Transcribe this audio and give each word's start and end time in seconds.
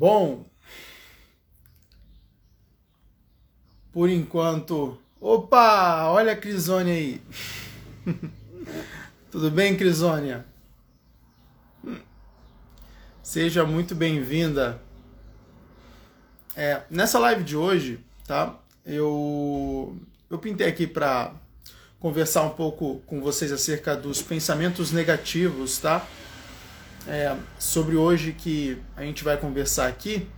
Bom, 0.00 0.46
por 3.92 4.08
enquanto. 4.08 4.98
Opa, 5.20 6.06
olha 6.08 6.32
a 6.32 6.36
Crisônia 6.36 6.94
aí. 6.94 7.20
Tudo 9.30 9.50
bem, 9.50 9.76
Crisônia? 9.76 10.46
Seja 13.22 13.66
muito 13.66 13.94
bem-vinda. 13.94 14.80
É, 16.56 16.80
nessa 16.88 17.18
live 17.18 17.44
de 17.44 17.54
hoje, 17.54 18.02
tá? 18.26 18.58
Eu 18.86 19.98
eu 20.30 20.38
pintei 20.38 20.66
aqui 20.66 20.86
para 20.86 21.34
conversar 21.98 22.44
um 22.44 22.50
pouco 22.54 23.00
com 23.00 23.20
vocês 23.20 23.52
acerca 23.52 23.94
dos 23.94 24.22
pensamentos 24.22 24.92
negativos, 24.92 25.76
tá? 25.76 26.06
É, 27.06 27.34
sobre 27.58 27.96
hoje 27.96 28.32
que 28.32 28.78
a 28.96 29.02
gente 29.02 29.24
vai 29.24 29.36
conversar 29.36 29.88
aqui. 29.88 30.28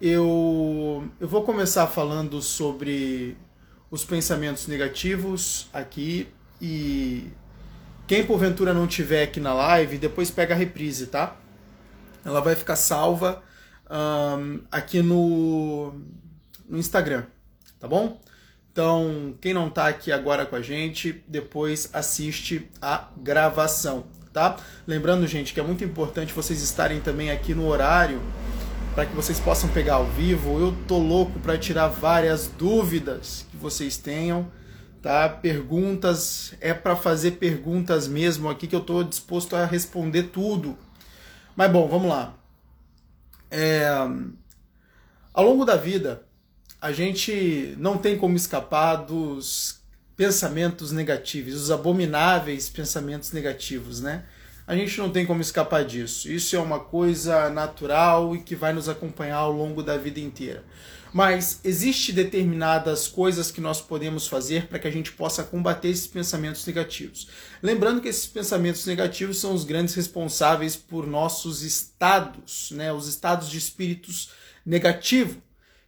Eu, 0.00 1.08
eu 1.18 1.28
vou 1.28 1.42
começar 1.42 1.86
falando 1.86 2.42
sobre 2.42 3.36
os 3.90 4.04
pensamentos 4.04 4.66
negativos 4.66 5.68
aqui 5.72 6.28
e 6.60 7.30
quem 8.06 8.26
porventura 8.26 8.74
não 8.74 8.86
tiver 8.86 9.22
aqui 9.22 9.40
na 9.40 9.54
live, 9.54 9.98
depois 9.98 10.30
pega 10.30 10.54
a 10.54 10.56
reprise, 10.56 11.06
tá? 11.06 11.36
Ela 12.24 12.40
vai 12.40 12.54
ficar 12.54 12.76
salva 12.76 13.42
um, 13.90 14.60
aqui 14.70 15.02
no, 15.02 15.94
no 16.68 16.78
Instagram, 16.78 17.24
tá 17.78 17.86
bom? 17.86 18.20
Então, 18.72 19.36
quem 19.40 19.52
não 19.52 19.68
está 19.68 19.88
aqui 19.88 20.10
agora 20.10 20.46
com 20.46 20.56
a 20.56 20.62
gente, 20.62 21.22
depois 21.28 21.90
assiste 21.92 22.70
a 22.80 23.08
gravação, 23.16 24.06
tá? 24.32 24.56
Lembrando, 24.86 25.26
gente, 25.26 25.52
que 25.52 25.60
é 25.60 25.62
muito 25.62 25.84
importante 25.84 26.32
vocês 26.32 26.62
estarem 26.62 27.00
também 27.00 27.30
aqui 27.30 27.54
no 27.54 27.66
horário 27.66 28.20
para 28.94 29.06
que 29.06 29.14
vocês 29.14 29.38
possam 29.38 29.68
pegar 29.70 29.94
ao 29.94 30.06
vivo. 30.06 30.58
Eu 30.58 30.76
tô 30.86 30.98
louco 30.98 31.38
para 31.40 31.58
tirar 31.58 31.88
várias 31.88 32.46
dúvidas 32.46 33.46
que 33.50 33.56
vocês 33.56 33.96
tenham, 33.96 34.50
tá? 35.00 35.28
Perguntas 35.28 36.54
é 36.60 36.72
para 36.72 36.96
fazer 36.96 37.32
perguntas 37.32 38.08
mesmo 38.08 38.48
aqui 38.48 38.66
que 38.66 38.76
eu 38.76 38.80
tô 38.80 39.02
disposto 39.02 39.56
a 39.56 39.66
responder 39.66 40.24
tudo. 40.24 40.76
Mas 41.54 41.70
bom, 41.70 41.88
vamos 41.88 42.08
lá. 42.08 42.34
É, 43.50 43.86
ao 45.34 45.44
longo 45.44 45.64
da 45.64 45.76
vida, 45.76 46.22
a 46.80 46.92
gente 46.92 47.74
não 47.78 47.98
tem 47.98 48.16
como 48.16 48.36
escapar 48.36 48.96
dos 48.96 49.81
pensamentos 50.16 50.92
negativos, 50.92 51.54
os 51.54 51.70
abomináveis 51.70 52.68
pensamentos 52.68 53.32
negativos, 53.32 54.00
né? 54.00 54.24
A 54.66 54.76
gente 54.76 54.96
não 54.98 55.10
tem 55.10 55.26
como 55.26 55.40
escapar 55.40 55.84
disso. 55.84 56.30
Isso 56.30 56.54
é 56.54 56.58
uma 56.58 56.78
coisa 56.78 57.50
natural 57.50 58.34
e 58.36 58.42
que 58.42 58.54
vai 58.54 58.72
nos 58.72 58.88
acompanhar 58.88 59.38
ao 59.38 59.52
longo 59.52 59.82
da 59.82 59.96
vida 59.96 60.20
inteira. 60.20 60.64
Mas 61.12 61.60
existe 61.64 62.12
determinadas 62.12 63.06
coisas 63.06 63.50
que 63.50 63.60
nós 63.60 63.80
podemos 63.80 64.26
fazer 64.26 64.68
para 64.68 64.78
que 64.78 64.88
a 64.88 64.90
gente 64.90 65.12
possa 65.12 65.42
combater 65.42 65.88
esses 65.88 66.06
pensamentos 66.06 66.64
negativos. 66.64 67.28
Lembrando 67.62 68.00
que 68.00 68.08
esses 68.08 68.26
pensamentos 68.26 68.86
negativos 68.86 69.38
são 69.38 69.52
os 69.52 69.64
grandes 69.64 69.94
responsáveis 69.94 70.76
por 70.76 71.06
nossos 71.06 71.62
estados, 71.62 72.70
né? 72.70 72.92
Os 72.92 73.08
estados 73.08 73.50
de 73.50 73.58
espíritos 73.58 74.30
negativos 74.64 75.36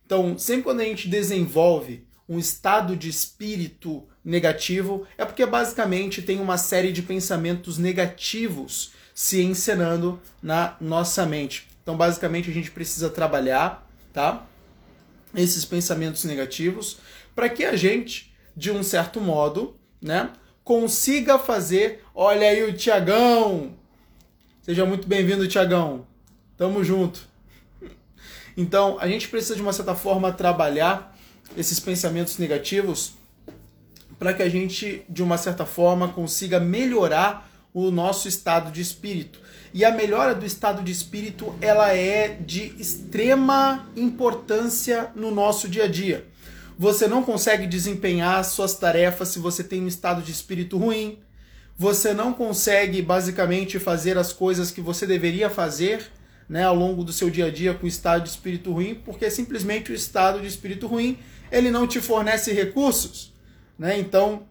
então, 0.07 0.37
sempre 0.39 0.65
quando 0.65 0.81
a 0.81 0.85
gente 0.85 1.09
desenvolve 1.09 2.07
um 2.29 2.39
estado 2.39 2.97
de 2.97 3.09
espírito 3.09 4.07
negativo, 4.25 5.07
é 5.19 5.25
porque 5.25 5.45
basicamente 5.45 6.23
tem 6.23 6.41
uma 6.41 6.57
série 6.57 6.93
de 6.93 7.03
pensamentos 7.03 7.77
negativos 7.77 8.93
se 9.15 9.43
encenando 9.43 10.21
na 10.43 10.77
nossa 10.81 11.27
mente. 11.27 11.69
Então, 11.83 11.97
basicamente, 11.97 12.51
a 12.51 12.55
gente 12.55 12.71
precisa 12.71 13.11
trabalhar, 13.11 13.87
tá? 14.13 14.47
Esses 15.35 15.65
pensamentos 15.65 16.25
negativos 16.25 16.99
para 17.35 17.49
que 17.49 17.65
a 17.65 17.77
gente, 17.77 18.35
de 18.57 18.71
um 18.71 18.83
certo 18.83 19.21
modo, 19.21 19.77
né, 20.01 20.31
consiga 20.63 21.39
fazer. 21.39 22.03
Olha 22.15 22.49
aí 22.49 22.63
o 22.63 22.73
Tiagão! 22.73 23.75
Seja 24.63 24.87
muito 24.87 25.07
bem-vindo, 25.07 25.47
Tiagão. 25.47 26.07
Tamo 26.57 26.83
junto. 26.83 27.29
Então, 28.57 28.97
a 28.99 29.07
gente 29.07 29.29
precisa 29.29 29.57
de 29.57 29.63
uma 29.63 29.73
certa 29.73 29.95
forma 29.95 30.33
trabalhar 30.33 31.15
esses 31.57 31.79
pensamentos 31.79 32.39
negativos 32.39 33.15
para 34.25 34.33
que 34.33 34.43
a 34.43 34.49
gente, 34.49 35.05
de 35.07 35.23
uma 35.23 35.37
certa 35.37 35.67
forma, 35.67 36.09
consiga 36.09 36.59
melhorar 36.59 37.47
o 37.75 37.91
nosso 37.91 38.27
estado 38.27 38.73
de 38.73 38.81
espírito. 38.81 39.39
E 39.75 39.85
a 39.85 39.91
melhora 39.91 40.35
do 40.35 40.47
estado 40.47 40.83
de 40.83 40.91
espírito, 40.91 41.55
ela 41.61 41.95
é 41.95 42.29
de 42.29 42.75
extrema 42.79 43.87
importância 43.95 45.11
no 45.15 45.31
nosso 45.31 45.69
dia 45.69 45.85
a 45.85 45.87
dia. 45.87 46.25
Você 46.79 47.07
não 47.07 47.23
consegue 47.23 47.67
desempenhar 47.67 48.43
suas 48.47 48.75
tarefas 48.75 49.29
se 49.29 49.39
você 49.39 49.63
tem 49.63 49.83
um 49.83 49.89
estado 49.89 50.23
de 50.23 50.33
espírito 50.33 50.79
ruim. 50.79 51.19
Você 51.77 52.15
não 52.15 52.33
consegue 52.33 53.03
basicamente 53.03 53.79
fazer 53.79 54.17
as 54.17 54.33
coisas 54.33 54.71
que 54.71 54.81
você 54.81 55.07
deveria 55.07 55.51
fazer 55.51 56.11
né, 56.49 56.65
ao 56.65 56.75
longo 56.75 57.05
do 57.05 57.13
seu 57.13 57.29
dia 57.29 57.49
a 57.49 57.51
dia 57.51 57.75
com 57.75 57.85
o 57.85 57.89
estado 57.91 58.23
de 58.23 58.31
espírito 58.31 58.73
ruim, 58.73 58.95
porque 58.95 59.31
simplesmente 59.31 59.93
o 59.93 59.95
estado 59.95 60.41
de 60.41 60.47
espírito 60.47 60.87
ruim 60.87 61.19
ele 61.53 61.71
não 61.71 61.87
te 61.87 62.01
fornece 62.01 62.55
recursos. 62.55 63.34
Né? 63.79 63.99
Então, 63.99 64.47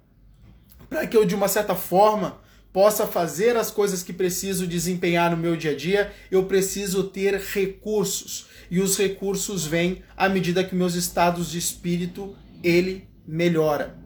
para 0.90 1.08
que 1.08 1.16
eu 1.16 1.26
de 1.26 1.36
uma 1.36 1.48
certa 1.48 1.76
forma 1.76 2.42
possa 2.72 3.06
fazer 3.06 3.56
as 3.56 3.70
coisas 3.70 4.02
que 4.02 4.12
preciso 4.12 4.66
desempenhar 4.66 5.30
no 5.30 5.38
meu 5.38 5.56
dia 5.56 5.72
a 5.72 5.76
dia, 5.76 6.12
eu 6.32 6.46
preciso 6.46 7.04
ter 7.04 7.40
recursos. 7.40 8.48
E 8.70 8.80
os 8.80 8.98
recursos 8.98 9.66
vêm 9.66 10.02
à 10.18 10.28
medida 10.28 10.64
que 10.64 10.74
meus 10.74 10.96
estados 10.96 11.52
de 11.52 11.60
espírito 11.60 12.36
ele 12.64 13.08
melhora. 13.28 14.04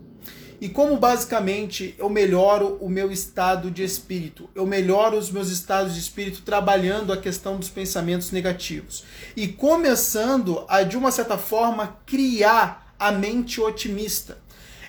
E 0.60 0.68
como 0.68 0.98
basicamente 0.98 1.94
eu 2.00 2.10
melhoro 2.10 2.78
o 2.82 2.90
meu 2.90 3.12
estado 3.12 3.70
de 3.70 3.84
espírito? 3.84 4.50
Eu 4.56 4.66
melhoro 4.66 5.16
os 5.16 5.30
meus 5.30 5.50
estados 5.50 5.94
de 5.94 6.00
espírito 6.00 6.42
trabalhando 6.42 7.14
a 7.14 7.18
questão 7.18 7.58
dos 7.58 7.70
pensamentos 7.70 8.32
negativos 8.32 9.04
e 9.36 9.48
começando 9.48 10.66
a, 10.68 10.82
de 10.82 10.98
uma 10.98 11.12
certa 11.12 11.38
forma, 11.38 12.00
criar 12.08 12.96
a 12.98 13.12
mente 13.12 13.62
otimista. 13.62 14.40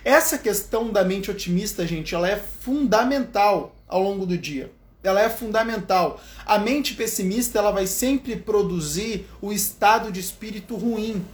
Essa 0.05 0.39
questão 0.39 0.91
da 0.91 1.05
mente 1.05 1.31
otimista, 1.31 1.87
gente, 1.87 2.15
ela 2.15 2.29
é 2.29 2.37
fundamental 2.37 3.75
ao 3.87 4.03
longo 4.03 4.25
do 4.25 4.37
dia. 4.37 4.71
Ela 5.03 5.23
é 5.23 5.29
fundamental. 5.29 6.21
A 6.45 6.59
mente 6.59 6.95
pessimista, 6.95 7.59
ela 7.59 7.71
vai 7.71 7.87
sempre 7.87 8.37
produzir 8.37 9.27
o 9.41 9.53
estado 9.53 10.11
de 10.11 10.21
espírito 10.21 10.77
ruim, 10.77 11.25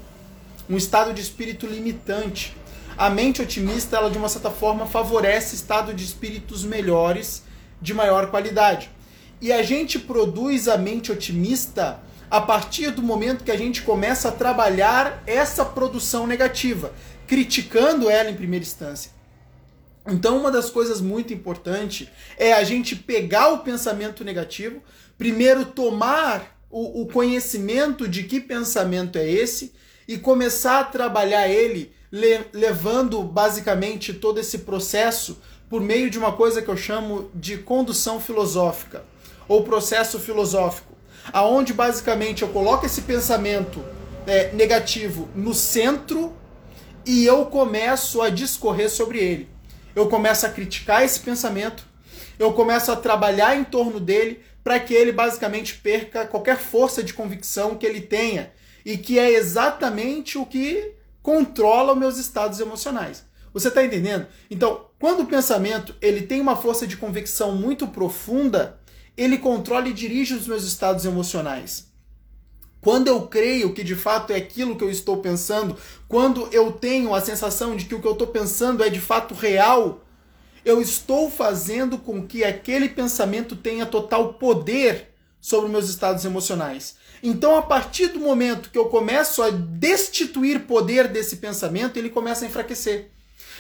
um 0.69 0.77
estado 0.77 1.13
de 1.13 1.21
espírito 1.21 1.67
limitante. 1.67 2.57
A 2.97 3.11
mente 3.11 3.43
otimista, 3.43 3.97
ela 3.97 4.11
de 4.11 4.19
uma 4.19 4.29
certa 4.29 4.51
forma 4.51 4.87
favorece 4.87 5.55
estado 5.55 5.93
de 5.93 6.05
espíritos 6.05 6.65
melhores, 6.65 7.43
de 7.81 7.93
maior 7.93 8.31
qualidade. 8.31 8.91
E 9.41 9.53
a 9.53 9.63
gente 9.63 9.99
produz 9.99 10.69
a 10.69 10.79
mente 10.79 11.11
otimista 11.11 12.01
a 12.31 12.41
partir 12.41 12.91
do 12.91 13.03
momento 13.03 13.45
que 13.45 13.51
a 13.51 13.57
gente 13.57 13.83
começa 13.83 14.29
a 14.29 14.33
trabalhar 14.33 15.23
essa 15.27 15.65
produção 15.65 16.27
negativa, 16.27 16.93
criticando 17.35 18.09
ela 18.09 18.31
em 18.31 18.37
primeira 18.37 18.65
instância. 18.65 19.11
Então, 20.07 20.39
uma 20.39 20.53
das 20.53 20.71
coisas 20.71 21.01
muito 21.01 21.35
importantes 21.35 22.07
é 22.39 22.53
a 22.53 22.63
gente 22.63 22.95
pegar 22.95 23.49
o 23.49 23.59
pensamento 23.59 24.23
negativo, 24.23 24.81
primeiro 25.19 25.65
tomar 25.65 26.57
o, 26.71 27.03
o 27.03 27.07
conhecimento 27.09 28.07
de 28.07 28.23
que 28.23 28.39
pensamento 28.39 29.19
é 29.19 29.29
esse 29.29 29.73
e 30.07 30.17
começar 30.17 30.79
a 30.79 30.85
trabalhar 30.85 31.49
ele 31.49 31.93
le 32.13 32.43
levando 32.53 33.21
basicamente 33.25 34.13
todo 34.13 34.39
esse 34.39 34.59
processo 34.59 35.43
por 35.69 35.81
meio 35.81 36.09
de 36.09 36.21
uma 36.21 36.31
coisa 36.31 36.63
que 36.63 36.69
eu 36.69 36.77
chamo 36.77 37.33
de 37.35 37.59
condução 37.59 38.21
filosófica 38.21 39.03
ou 39.49 39.65
processo 39.65 40.21
filosófico, 40.21 40.95
aonde 41.33 41.73
basicamente 41.73 42.43
eu 42.43 42.49
coloco 42.51 42.87
esse 42.87 43.03
pensamento 43.03 43.85
é, 44.25 44.53
negativo 44.53 45.29
no 45.35 45.53
centro 45.53 46.44
e 47.07 47.25
eu 47.25 47.47
começo 47.47 48.23
a 48.23 48.31
discorrer 48.31 48.91
sobre 48.91 49.19
ele. 49.19 49.49
Eu 49.95 50.09
começo 50.09 50.45
a 50.45 50.49
criticar 50.49 51.05
esse 51.05 51.21
pensamento, 51.21 51.85
eu 52.39 52.53
começo 52.53 52.91
a 52.91 52.97
trabalhar 52.97 53.57
em 53.57 53.65
torno 53.65 54.01
dele 54.01 54.41
para 54.63 54.81
que 54.81 54.95
ele 54.95 55.13
basicamente 55.13 55.77
perca 55.77 56.27
qualquer 56.27 56.59
força 56.59 57.03
de 57.03 57.15
convicção 57.15 57.77
que 57.77 57.87
ele 57.87 58.01
tenha 58.01 58.53
e 58.85 58.97
que 58.97 59.19
é 59.19 59.31
exatamente 59.31 60.39
o 60.39 60.47
que 60.47 60.95
controla 61.23 61.93
os 61.93 61.99
meus 61.99 62.19
estados 62.19 62.61
emocionais. 62.61 63.25
Você 63.53 63.69
está 63.69 63.85
entendendo? 63.85 64.27
Então, 64.51 64.87
quando 64.99 65.21
o 65.21 65.27
pensamento 65.27 65.95
ele 66.01 66.23
tem 66.23 66.41
uma 66.41 66.57
força 66.57 66.87
de 66.87 66.97
convicção 66.97 67.55
muito 67.55 67.87
profunda, 67.87 68.81
ele 69.17 69.39
controla 69.39 69.89
e 69.89 69.93
dirige 69.93 70.35
os 70.35 70.49
meus 70.49 70.65
estados 70.65 71.05
emocionais. 71.05 71.94
Quando 72.85 73.09
eu 73.09 73.23
creio 73.23 73.73
que 73.73 73.83
de 73.83 73.97
fato 73.97 74.31
é 74.31 74.37
aquilo 74.37 74.77
que 74.77 74.85
eu 74.85 74.91
estou 74.91 75.17
pensando, 75.17 75.75
quando 76.07 76.47
eu 76.53 76.71
tenho 76.71 77.15
a 77.15 77.21
sensação 77.23 77.75
de 77.75 77.87
que 77.87 77.95
o 77.95 78.01
que 78.01 78.07
eu 78.07 78.13
estou 78.13 78.27
pensando 78.27 78.85
é 78.85 78.91
de 78.91 79.01
fato 79.01 79.33
real, 79.33 80.05
eu 80.67 80.83
estou 80.83 81.31
fazendo 81.31 81.97
com 81.97 82.27
que 82.27 82.45
aquele 82.45 82.91
pensamento 82.91 83.57
tenha 83.57 83.87
total 83.87 84.35
poder 84.35 85.09
sobre 85.41 85.71
meus 85.71 85.89
estados 85.89 86.27
emocionais. 86.27 86.97
Então, 87.23 87.57
a 87.57 87.63
partir 87.63 88.09
do 88.09 88.21
momento 88.21 88.69
que 88.69 88.77
eu 88.77 88.85
começo 88.91 89.43
a 89.43 89.49
destituir 89.49 90.67
poder 90.67 91.09
desse 91.09 91.37
pensamento, 91.37 91.99
ele 91.99 92.11
começa 92.11 92.45
a 92.45 92.49
enfraquecer. 92.49 93.11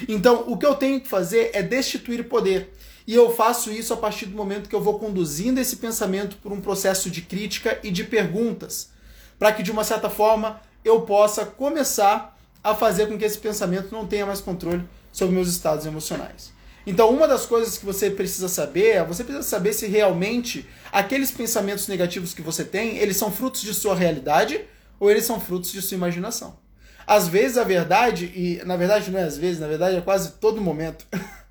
Então, 0.06 0.44
o 0.48 0.58
que 0.58 0.66
eu 0.66 0.74
tenho 0.74 1.00
que 1.00 1.08
fazer 1.08 1.50
é 1.54 1.62
destituir 1.62 2.24
poder. 2.28 2.74
E 3.06 3.14
eu 3.14 3.34
faço 3.34 3.70
isso 3.70 3.94
a 3.94 3.96
partir 3.96 4.26
do 4.26 4.36
momento 4.36 4.68
que 4.68 4.74
eu 4.74 4.82
vou 4.82 4.98
conduzindo 4.98 5.58
esse 5.58 5.76
pensamento 5.76 6.36
por 6.42 6.52
um 6.52 6.60
processo 6.60 7.08
de 7.08 7.22
crítica 7.22 7.78
e 7.82 7.90
de 7.90 8.04
perguntas, 8.04 8.92
para 9.38 9.52
que 9.52 9.62
de 9.62 9.70
uma 9.70 9.84
certa 9.84 10.10
forma 10.10 10.60
eu 10.84 11.02
possa 11.02 11.44
começar 11.44 12.36
a 12.62 12.74
fazer 12.74 13.06
com 13.08 13.18
que 13.18 13.24
esse 13.24 13.38
pensamento 13.38 13.92
não 13.92 14.06
tenha 14.06 14.26
mais 14.26 14.40
controle 14.40 14.84
sobre 15.12 15.34
meus 15.34 15.48
estados 15.48 15.86
emocionais. 15.86 16.52
Então, 16.86 17.10
uma 17.10 17.26
das 17.26 17.46
coisas 17.46 17.78
que 17.78 17.84
você 17.84 18.10
precisa 18.10 18.48
saber 18.48 18.96
é 18.96 19.04
você 19.04 19.24
precisa 19.24 19.46
saber 19.46 19.72
se 19.72 19.86
realmente 19.86 20.68
aqueles 20.92 21.30
pensamentos 21.30 21.88
negativos 21.88 22.34
que 22.34 22.42
você 22.42 22.64
tem, 22.64 22.98
eles 22.98 23.16
são 23.16 23.32
frutos 23.32 23.62
de 23.62 23.72
sua 23.72 23.94
realidade 23.94 24.60
ou 25.00 25.10
eles 25.10 25.24
são 25.24 25.40
frutos 25.40 25.72
de 25.72 25.80
sua 25.80 25.96
imaginação. 25.96 26.58
Às 27.06 27.28
vezes 27.28 27.58
a 27.58 27.64
verdade, 27.64 28.26
e 28.34 28.62
na 28.64 28.76
verdade 28.76 29.10
não 29.10 29.18
é 29.18 29.24
às 29.24 29.36
vezes, 29.36 29.60
na 29.60 29.66
verdade 29.66 29.96
é 29.96 30.00
quase 30.00 30.32
todo 30.32 30.60
momento, 30.60 31.06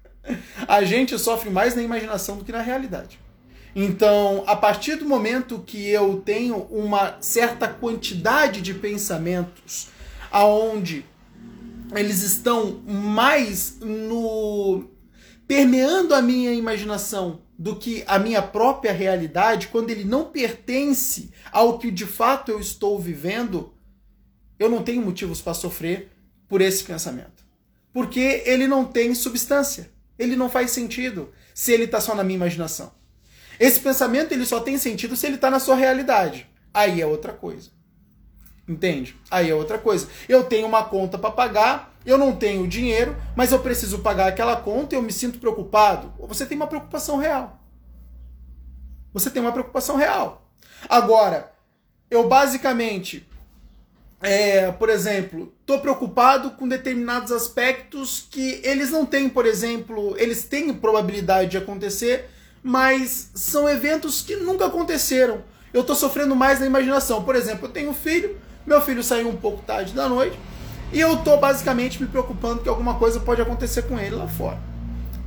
a 0.68 0.84
gente 0.84 1.18
sofre 1.18 1.50
mais 1.50 1.76
na 1.76 1.82
imaginação 1.82 2.38
do 2.38 2.46
que 2.46 2.52
na 2.52 2.62
realidade. 2.62 3.20
Então, 3.76 4.44
a 4.46 4.56
partir 4.56 4.96
do 4.96 5.06
momento 5.06 5.64
que 5.66 5.88
eu 5.90 6.22
tenho 6.24 6.58
uma 6.70 7.18
certa 7.20 7.68
quantidade 7.68 8.62
de 8.62 8.74
pensamentos 8.74 9.88
aonde 10.32 11.06
eles 11.96 12.22
estão 12.22 12.82
mais 12.86 13.80
no 13.80 14.90
permeando 15.48 16.16
a 16.16 16.22
minha 16.22 16.54
imaginação 16.54 17.42
do 17.58 17.76
que 17.76 18.04
a 18.08 18.18
minha 18.18 18.42
própria 18.42 18.92
realidade, 18.92 19.68
quando 19.68 19.90
ele 19.90 20.04
não 20.04 20.26
pertence 20.26 21.32
ao 21.52 21.78
que 21.78 21.92
de 21.92 22.06
fato 22.06 22.52
eu 22.52 22.60
estou 22.60 23.00
vivendo, 23.00 23.74
eu 24.58 24.70
não 24.70 24.84
tenho 24.84 25.02
motivos 25.02 25.42
para 25.42 25.54
sofrer 25.54 26.12
por 26.48 26.62
esse 26.62 26.84
pensamento. 26.84 27.44
Porque 27.92 28.44
ele 28.46 28.68
não 28.68 28.86
tem 28.86 29.14
substância. 29.14 29.92
Ele 30.18 30.36
não 30.36 30.50
faz 30.50 30.72
sentido 30.72 31.30
se 31.54 31.72
ele 31.72 31.84
está 31.84 32.02
só 32.02 32.16
na 32.16 32.24
minha 32.24 32.38
imaginação. 32.38 32.92
Esse 33.60 33.80
pensamento 33.80 34.32
ele 34.32 34.46
só 34.46 34.60
tem 34.60 34.78
sentido 34.78 35.16
se 35.16 35.26
ele 35.26 35.36
está 35.36 35.50
na 35.50 35.60
sua 35.60 35.76
realidade. 35.76 36.48
Aí 36.74 37.02
é 37.02 37.06
outra 37.06 37.34
coisa. 37.34 37.70
Entende? 38.68 39.16
Aí 39.30 39.50
é 39.50 39.56
outra 39.56 39.78
coisa. 39.78 40.08
Eu 40.28 40.44
tenho 40.44 40.68
uma 40.68 40.84
conta 40.86 41.18
para 41.18 41.32
pagar, 41.32 41.94
eu 42.06 42.18
não 42.18 42.36
tenho 42.36 42.68
dinheiro, 42.68 43.16
mas 43.36 43.52
eu 43.52 43.60
preciso 43.60 44.00
pagar 44.00 44.28
aquela 44.28 44.56
conta 44.56 44.96
e 44.96 44.98
eu 44.98 45.02
me 45.02 45.12
sinto 45.12 45.40
preocupado. 45.40 46.14
Você 46.28 46.46
tem 46.46 46.56
uma 46.56 46.68
preocupação 46.68 47.18
real. 47.18 47.60
Você 49.14 49.30
tem 49.30 49.42
uma 49.42 49.52
preocupação 49.52 49.96
real. 49.96 50.50
Agora, 50.90 51.52
eu 52.10 52.28
basicamente, 52.28 53.28
é, 54.22 54.72
por 54.72 54.90
exemplo, 54.90 55.54
estou 55.62 55.80
preocupado 55.80 56.52
com 56.52 56.68
determinados 56.68 57.32
aspectos 57.32 58.28
que 58.30 58.62
eles 58.64 58.90
não 58.90 59.06
têm, 59.06 59.30
por 59.30 59.46
exemplo, 59.46 60.16
eles 60.18 60.46
têm 60.46 60.74
probabilidade 60.74 61.52
de 61.52 61.58
acontecer, 61.58 62.30
mas 62.64 63.30
são 63.36 63.68
eventos 63.68 64.22
que 64.22 64.38
nunca 64.38 64.68
aconteceram. 64.68 65.44
Eu 65.74 65.82
estou 65.82 65.96
sofrendo 65.96 66.36
mais 66.36 66.60
na 66.60 66.66
imaginação. 66.66 67.24
Por 67.24 67.36
exemplo, 67.36 67.68
eu 67.68 67.72
tenho 67.72 67.90
um 67.90 67.94
filho, 67.94 68.38
meu 68.66 68.82
filho 68.82 69.04
saiu 69.04 69.28
um 69.28 69.36
pouco 69.36 69.64
tarde 69.64 69.94
da 69.94 70.08
noite 70.08 70.40
e 70.92 71.00
eu 71.00 71.18
tô 71.18 71.38
basicamente 71.38 72.02
me 72.02 72.08
preocupando 72.08 72.62
que 72.62 72.70
alguma 72.70 72.96
coisa 72.96 73.20
pode 73.20 73.42
acontecer 73.42 73.82
com 73.84 74.00
ele 74.00 74.16
lá 74.16 74.28
fora. 74.28 74.60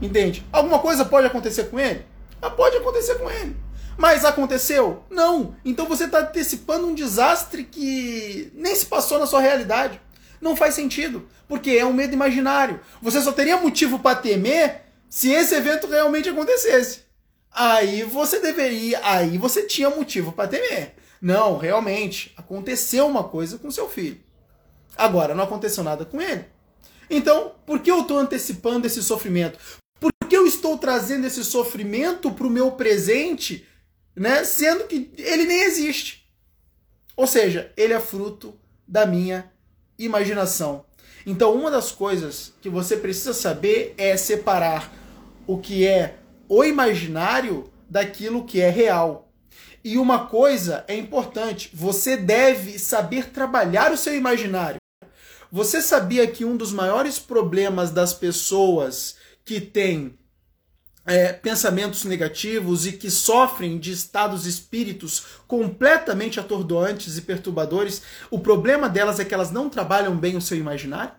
Entende? 0.01 0.47
Alguma 0.53 0.79
coisa 0.79 1.05
pode 1.05 1.27
acontecer 1.27 1.65
com 1.65 1.79
ele? 1.79 2.05
Ah, 2.41 2.51
pode 2.51 2.77
acontecer 2.77 3.17
com 3.17 3.31
ele. 3.31 3.57
Mas 3.97 4.25
aconteceu? 4.25 5.05
Não. 5.11 5.57
Então 5.65 5.87
você 5.87 6.05
está 6.05 6.21
antecipando 6.21 6.87
um 6.87 6.95
desastre 6.95 7.65
que 7.65 8.53
nem 8.55 8.75
se 8.75 8.87
passou 8.87 9.19
na 9.19 9.27
sua 9.27 9.41
realidade. 9.41 10.01
Não 10.41 10.55
faz 10.55 10.75
sentido, 10.75 11.27
porque 11.49 11.71
é 11.71 11.85
um 11.85 11.95
medo 11.95 12.13
imaginário. 12.13 12.79
Você 13.01 13.21
só 13.21 13.33
teria 13.33 13.57
motivo 13.57 13.99
para 13.99 14.17
temer 14.17 14.83
se 15.09 15.33
esse 15.33 15.55
evento 15.55 15.87
realmente 15.87 16.29
acontecesse. 16.29 17.06
Aí 17.59 18.03
você 18.03 18.39
deveria, 18.39 19.01
aí 19.03 19.39
você 19.39 19.63
tinha 19.63 19.89
motivo 19.89 20.31
para 20.31 20.47
temer. 20.47 20.95
Não, 21.23 21.57
realmente, 21.57 22.35
aconteceu 22.37 23.07
uma 23.07 23.25
coisa 23.25 23.57
com 23.57 23.71
seu 23.71 23.89
filho. 23.89 24.21
Agora, 24.95 25.35
não 25.35 25.45
aconteceu 25.45 25.83
nada 25.83 26.05
com 26.05 26.21
ele. 26.21 26.45
Então, 27.09 27.55
por 27.65 27.79
que 27.81 27.91
eu 27.91 28.03
estou 28.03 28.19
antecipando 28.19 28.87
esse 28.87 29.03
sofrimento? 29.03 29.59
Por 29.99 30.13
que 30.29 30.37
eu 30.37 30.47
estou 30.47 30.77
trazendo 30.77 31.27
esse 31.27 31.43
sofrimento 31.43 32.31
para 32.31 32.47
o 32.47 32.51
meu 32.51 32.73
presente, 32.73 33.67
né, 34.15 34.45
sendo 34.45 34.85
que 34.85 35.11
ele 35.17 35.47
nem 35.47 35.63
existe? 35.63 36.29
Ou 37.17 37.27
seja, 37.27 37.73
ele 37.75 37.95
é 37.95 38.01
fruto 38.01 38.55
da 38.87 39.07
minha 39.07 39.51
imaginação. 39.99 40.85
Então, 41.25 41.55
uma 41.55 41.71
das 41.71 41.91
coisas 41.91 42.53
que 42.61 42.69
você 42.69 42.99
precisa 42.99 43.33
saber 43.33 43.95
é 43.97 44.15
separar 44.19 44.93
o 45.47 45.57
que 45.57 45.87
é 45.87 46.19
o 46.49 46.65
imaginário 46.65 47.71
daquilo 47.89 48.45
que 48.45 48.61
é 48.61 48.71
real. 48.71 49.33
E 49.85 49.99
uma 49.99 50.27
coisa 50.27 50.85
é 50.89 50.97
importante: 50.97 51.71
você 51.73 52.17
deve 52.17 52.79
saber 52.79 53.31
trabalhar 53.31 53.93
o 53.93 53.97
seu 53.97 54.15
imaginário. 54.15 54.81
Você 55.51 55.81
sabia 55.81 56.27
que 56.27 56.45
um 56.45 56.57
dos 56.57 56.73
maiores 56.73 57.19
problemas 57.19 57.91
das 57.91 58.13
pessoas 58.13 59.17
que 59.45 59.61
têm 59.61 60.19
é, 61.07 61.33
pensamentos 61.33 62.05
negativos 62.05 62.85
e 62.85 62.93
que 62.93 63.11
sofrem 63.11 63.79
de 63.79 63.93
estados 63.93 64.45
espíritos 64.45 65.25
completamente 65.47 66.41
atordoantes 66.41 67.17
e 67.17 67.23
perturbadores, 67.23 68.03
o 68.29 68.41
problema 68.41 68.89
delas 68.89 69.21
é 69.21 69.25
que 69.25 69.33
elas 69.33 69.53
não 69.53 69.71
trabalham 69.71 70.17
bem 70.17 70.37
o 70.37 70.41
seu 70.41 70.59
imaginário? 70.59 71.15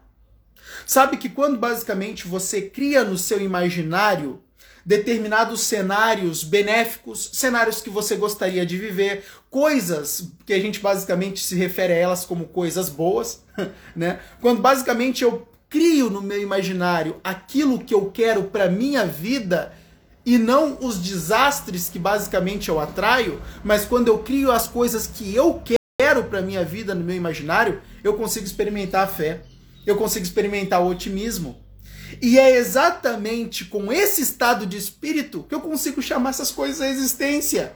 Sabe 0.86 1.16
que 1.16 1.30
quando 1.30 1.58
basicamente 1.58 2.28
você 2.28 2.62
cria 2.62 3.04
no 3.06 3.18
seu 3.18 3.42
imaginário 3.42 4.44
determinados 4.88 5.64
cenários 5.64 6.46
benéficos, 6.46 7.32
cenários 7.34 7.82
que 7.82 7.90
você 7.90 8.16
gostaria 8.16 8.66
de 8.66 8.78
viver, 8.78 9.26
coisas 9.50 10.32
que 10.46 10.54
a 10.54 10.60
gente 10.62 10.80
basicamente 10.80 11.44
se 11.44 11.56
refere 11.56 11.92
a 11.92 11.98
elas 11.98 12.24
como 12.24 12.46
coisas 12.46 12.88
boas, 12.88 13.44
né? 13.94 14.22
Quando 14.40 14.62
basicamente 14.62 15.26
eu 15.26 15.46
crio 15.70 16.10
no 16.10 16.22
meu 16.22 16.42
imaginário 16.42 17.18
aquilo 17.22 17.84
que 17.84 17.94
eu 17.94 18.10
quero 18.12 18.44
para 18.44 18.70
minha 18.70 19.06
vida 19.06 19.74
e 20.26 20.38
não 20.38 20.78
os 20.80 21.00
desastres 21.00 21.90
que 21.90 22.00
basicamente 22.00 22.70
eu 22.70 22.80
atraio, 22.80 23.42
mas 23.66 23.84
quando 23.84 24.08
eu 24.08 24.20
crio 24.20 24.54
as 24.54 24.70
coisas 24.70 25.06
que 25.06 25.36
eu 25.36 25.62
quero 26.00 26.24
para 26.24 26.42
minha 26.42 26.64
vida 26.64 26.96
no 26.96 27.04
meu 27.04 27.16
imaginário, 27.16 27.82
eu 28.02 28.14
consigo 28.14 28.46
experimentar 28.46 29.04
a 29.04 29.08
fé, 29.08 29.42
eu 29.86 29.98
consigo 29.98 30.24
experimentar 30.24 30.82
o 30.82 30.88
otimismo, 30.88 31.58
e 32.22 32.38
é 32.40 32.58
exatamente 32.58 33.66
com 33.66 33.92
esse 33.92 34.22
estado 34.22 34.66
de 34.66 34.78
espírito 34.78 35.46
que 35.48 35.56
eu 35.56 35.62
consigo 35.62 36.02
chamar 36.02 36.32
essas 36.32 36.52
coisas 36.52 36.82
à 36.82 36.88
existência. 36.88 37.76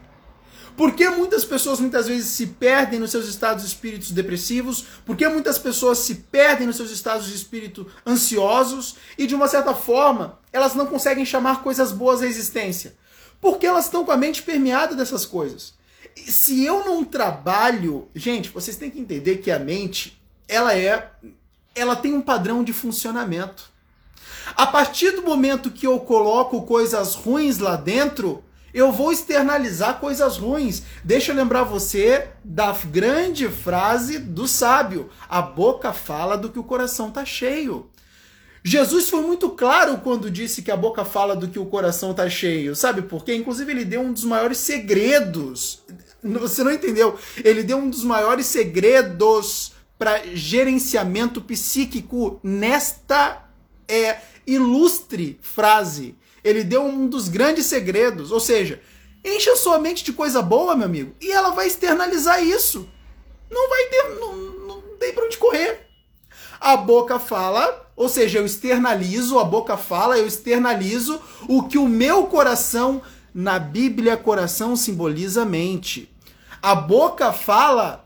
Porque 0.75 1.09
muitas 1.09 1.43
pessoas 1.43 1.79
muitas 1.79 2.07
vezes 2.07 2.29
se 2.29 2.47
perdem 2.47 2.99
nos 2.99 3.11
seus 3.11 3.27
estados 3.27 3.63
de 3.63 3.69
espíritos 3.69 4.11
depressivos? 4.11 4.85
Porque 5.05 5.27
muitas 5.27 5.57
pessoas 5.59 5.99
se 5.99 6.15
perdem 6.15 6.65
nos 6.65 6.77
seus 6.77 6.91
estados 6.91 7.27
de 7.27 7.35
espírito 7.35 7.85
ansiosos? 8.07 8.95
E 9.17 9.27
de 9.27 9.35
uma 9.35 9.47
certa 9.47 9.73
forma, 9.73 10.39
elas 10.51 10.73
não 10.73 10.85
conseguem 10.85 11.25
chamar 11.25 11.61
coisas 11.61 11.91
boas 11.91 12.21
à 12.21 12.25
existência. 12.25 12.95
Porque 13.39 13.65
elas 13.65 13.85
estão 13.85 14.05
com 14.05 14.11
a 14.11 14.17
mente 14.17 14.41
permeada 14.43 14.95
dessas 14.95 15.25
coisas. 15.25 15.73
Se 16.15 16.63
eu 16.63 16.85
não 16.85 17.03
trabalho, 17.03 18.07
gente, 18.15 18.49
vocês 18.49 18.77
têm 18.77 18.89
que 18.89 18.99
entender 18.99 19.37
que 19.37 19.51
a 19.51 19.59
mente, 19.59 20.21
ela 20.47 20.75
é 20.75 21.11
ela 21.73 21.95
tem 21.95 22.13
um 22.13 22.21
padrão 22.21 22.63
de 22.63 22.73
funcionamento. 22.73 23.69
A 24.55 24.67
partir 24.67 25.11
do 25.11 25.21
momento 25.21 25.71
que 25.71 25.87
eu 25.87 25.99
coloco 25.99 26.63
coisas 26.63 27.15
ruins 27.15 27.57
lá 27.57 27.75
dentro, 27.75 28.43
eu 28.73 28.91
vou 28.91 29.11
externalizar 29.11 29.99
coisas 29.99 30.37
ruins. 30.37 30.83
Deixa 31.03 31.31
eu 31.31 31.35
lembrar 31.35 31.63
você 31.63 32.29
da 32.43 32.71
grande 32.71 33.47
frase 33.49 34.17
do 34.19 34.47
sábio: 34.47 35.09
a 35.29 35.41
boca 35.41 35.91
fala 35.93 36.37
do 36.37 36.49
que 36.49 36.59
o 36.59 36.63
coração 36.63 37.09
está 37.09 37.25
cheio. 37.25 37.89
Jesus 38.63 39.09
foi 39.09 39.21
muito 39.21 39.49
claro 39.49 39.97
quando 39.97 40.29
disse 40.29 40.61
que 40.61 40.69
a 40.69 40.77
boca 40.77 41.03
fala 41.03 41.35
do 41.35 41.47
que 41.47 41.57
o 41.57 41.65
coração 41.65 42.11
está 42.11 42.29
cheio. 42.29 42.75
Sabe 42.75 43.01
por 43.01 43.25
quê? 43.25 43.33
Inclusive, 43.33 43.71
ele 43.71 43.85
deu 43.85 44.01
um 44.01 44.13
dos 44.13 44.23
maiores 44.23 44.59
segredos. 44.59 45.81
Você 46.23 46.63
não 46.63 46.71
entendeu? 46.71 47.17
Ele 47.43 47.63
deu 47.63 47.77
um 47.77 47.89
dos 47.89 48.03
maiores 48.03 48.45
segredos 48.45 49.73
para 49.97 50.21
gerenciamento 50.35 51.41
psíquico 51.41 52.39
nesta 52.43 53.50
é, 53.91 54.21
ilustre 54.47 55.37
frase. 55.41 56.15
Ele 56.43 56.63
deu 56.63 56.83
um 56.83 57.07
dos 57.07 57.27
grandes 57.27 57.65
segredos, 57.65 58.31
ou 58.31 58.39
seja, 58.39 58.81
enche 59.23 59.49
a 59.49 59.55
sua 59.55 59.77
mente 59.77 60.03
de 60.03 60.13
coisa 60.13 60.41
boa, 60.41 60.75
meu 60.75 60.85
amigo, 60.85 61.15
e 61.21 61.31
ela 61.31 61.51
vai 61.51 61.67
externalizar 61.67 62.43
isso. 62.43 62.89
Não 63.49 63.69
vai 63.69 63.85
ter, 63.85 64.03
não, 64.19 64.35
não 64.35 64.81
tem 64.97 65.13
para 65.13 65.25
onde 65.25 65.37
correr. 65.37 65.87
A 66.59 66.77
boca 66.77 67.19
fala, 67.19 67.91
ou 67.95 68.07
seja, 68.07 68.39
eu 68.39 68.45
externalizo, 68.45 69.37
a 69.37 69.43
boca 69.43 69.75
fala, 69.75 70.17
eu 70.17 70.25
externalizo 70.25 71.19
o 71.47 71.63
que 71.63 71.77
o 71.77 71.87
meu 71.87 72.25
coração 72.25 73.01
Na 73.33 73.57
Bíblia, 73.57 74.17
coração 74.17 74.75
simboliza 74.75 75.45
mente. 75.45 76.13
A 76.61 76.75
boca 76.75 77.31
fala, 77.31 78.05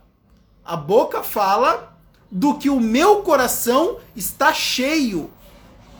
a 0.64 0.78
boca 0.78 1.24
fala 1.24 1.98
do 2.32 2.58
que 2.58 2.70
o 2.70 2.80
meu 2.80 3.24
coração 3.24 3.98
está 4.16 4.54
cheio. 4.54 5.32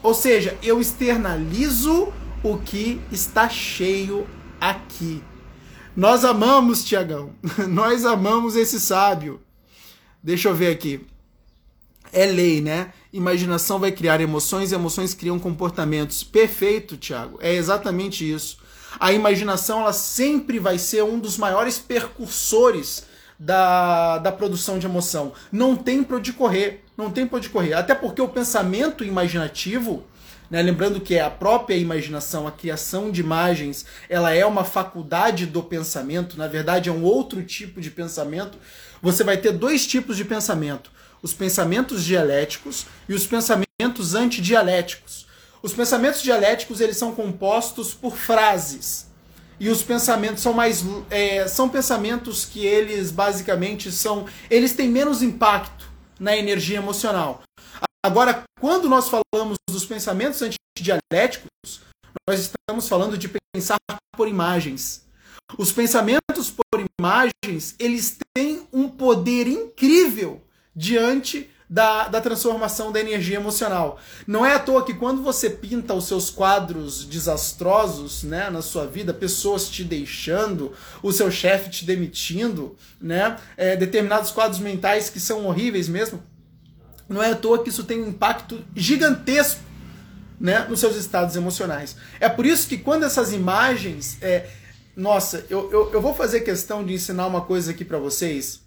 Ou 0.02 0.14
seja, 0.14 0.56
eu 0.62 0.80
externalizo 0.80 2.12
o 2.42 2.58
que 2.58 3.00
está 3.10 3.48
cheio 3.48 4.26
aqui. 4.60 5.22
Nós 5.96 6.24
amamos 6.24 6.84
Tiagão. 6.84 7.32
Nós 7.68 8.04
amamos 8.04 8.54
esse 8.54 8.78
sábio. 8.78 9.40
Deixa 10.22 10.48
eu 10.48 10.54
ver 10.54 10.72
aqui. 10.72 11.06
É 12.12 12.26
lei, 12.26 12.60
né? 12.60 12.92
Imaginação 13.12 13.78
vai 13.78 13.90
criar 13.90 14.20
emoções, 14.20 14.72
emoções 14.72 15.14
criam 15.14 15.38
comportamentos. 15.38 16.22
Perfeito, 16.22 16.96
Tiago. 16.96 17.38
É 17.40 17.54
exatamente 17.54 18.30
isso. 18.30 18.58
A 18.98 19.12
imaginação 19.12 19.80
ela 19.80 19.92
sempre 19.92 20.58
vai 20.58 20.78
ser 20.78 21.02
um 21.02 21.18
dos 21.18 21.36
maiores 21.36 21.78
percursores 21.78 23.04
da, 23.38 24.18
da 24.18 24.32
produção 24.32 24.78
de 24.78 24.86
emoção. 24.86 25.32
Não 25.50 25.76
tem 25.76 26.02
para 26.02 26.16
onde 26.16 26.32
correr. 26.32 26.84
Não 26.96 27.10
tem 27.10 27.26
para 27.26 27.38
onde 27.38 27.48
correr. 27.48 27.74
Até 27.74 27.94
porque 27.94 28.22
o 28.22 28.28
pensamento 28.28 29.04
imaginativo 29.04 30.04
né? 30.50 30.62
Lembrando 30.62 31.00
que 31.00 31.18
a 31.18 31.30
própria 31.30 31.76
imaginação, 31.76 32.46
a 32.46 32.52
criação 32.52 33.10
de 33.10 33.20
imagens, 33.20 33.84
ela 34.08 34.32
é 34.32 34.44
uma 34.46 34.64
faculdade 34.64 35.46
do 35.46 35.62
pensamento, 35.62 36.38
na 36.38 36.46
verdade 36.46 36.88
é 36.88 36.92
um 36.92 37.02
outro 37.02 37.42
tipo 37.42 37.80
de 37.80 37.90
pensamento. 37.90 38.58
Você 39.02 39.24
vai 39.24 39.36
ter 39.36 39.52
dois 39.52 39.86
tipos 39.86 40.16
de 40.16 40.24
pensamento: 40.24 40.90
os 41.22 41.32
pensamentos 41.32 42.04
dialéticos 42.04 42.86
e 43.08 43.14
os 43.14 43.26
pensamentos 43.26 44.14
antidialéticos. 44.14 45.26
Os 45.62 45.72
pensamentos 45.72 46.22
dialéticos 46.22 46.80
eles 46.80 46.96
são 46.96 47.12
compostos 47.12 47.92
por 47.92 48.16
frases 48.16 49.05
e 49.58 49.68
os 49.68 49.82
pensamentos 49.82 50.42
são 50.42 50.52
mais 50.52 50.84
é, 51.10 51.48
são 51.48 51.68
pensamentos 51.68 52.44
que 52.44 52.64
eles 52.64 53.10
basicamente 53.10 53.90
são 53.90 54.26
eles 54.50 54.72
têm 54.72 54.88
menos 54.88 55.22
impacto 55.22 55.90
na 56.18 56.36
energia 56.36 56.78
emocional. 56.78 57.42
Agora, 58.04 58.44
quando 58.60 58.88
nós 58.88 59.08
falamos 59.08 59.56
dos 59.68 59.84
pensamentos 59.84 60.40
antidialéticos, 60.42 61.80
nós 62.28 62.40
estamos 62.40 62.88
falando 62.88 63.18
de 63.18 63.28
pensar 63.54 63.78
por 64.16 64.28
imagens. 64.28 65.04
Os 65.58 65.72
pensamentos 65.72 66.50
por 66.50 66.84
imagens, 67.00 67.74
eles 67.78 68.18
têm 68.34 68.66
um 68.72 68.88
poder 68.88 69.46
incrível 69.46 70.42
diante 70.74 71.50
da, 71.68 72.08
da 72.08 72.20
transformação 72.20 72.92
da 72.92 73.00
energia 73.00 73.36
emocional. 73.36 73.98
Não 74.26 74.46
é 74.46 74.54
à 74.54 74.58
toa 74.58 74.84
que 74.84 74.94
quando 74.94 75.22
você 75.22 75.50
pinta 75.50 75.94
os 75.94 76.06
seus 76.06 76.30
quadros 76.30 77.04
desastrosos 77.04 78.22
né, 78.22 78.48
na 78.50 78.62
sua 78.62 78.86
vida, 78.86 79.12
pessoas 79.12 79.68
te 79.68 79.82
deixando, 79.82 80.72
o 81.02 81.12
seu 81.12 81.30
chefe 81.30 81.68
te 81.70 81.84
demitindo, 81.84 82.76
né, 83.00 83.36
é, 83.56 83.76
determinados 83.76 84.30
quadros 84.30 84.60
mentais 84.60 85.10
que 85.10 85.18
são 85.18 85.46
horríveis 85.46 85.88
mesmo, 85.88 86.22
não 87.08 87.22
é 87.22 87.32
à 87.32 87.36
toa 87.36 87.62
que 87.62 87.68
isso 87.68 87.84
tem 87.84 88.02
um 88.02 88.08
impacto 88.08 88.64
gigantesco 88.74 89.60
né, 90.40 90.66
nos 90.68 90.80
seus 90.80 90.96
estados 90.96 91.34
emocionais. 91.34 91.96
É 92.20 92.28
por 92.28 92.46
isso 92.46 92.68
que 92.68 92.78
quando 92.78 93.04
essas 93.04 93.32
imagens. 93.32 94.18
É, 94.20 94.48
nossa, 94.96 95.44
eu, 95.50 95.70
eu, 95.70 95.92
eu 95.92 96.00
vou 96.00 96.14
fazer 96.14 96.40
questão 96.40 96.82
de 96.82 96.94
ensinar 96.94 97.26
uma 97.26 97.42
coisa 97.42 97.70
aqui 97.70 97.84
para 97.84 97.98
vocês 97.98 98.65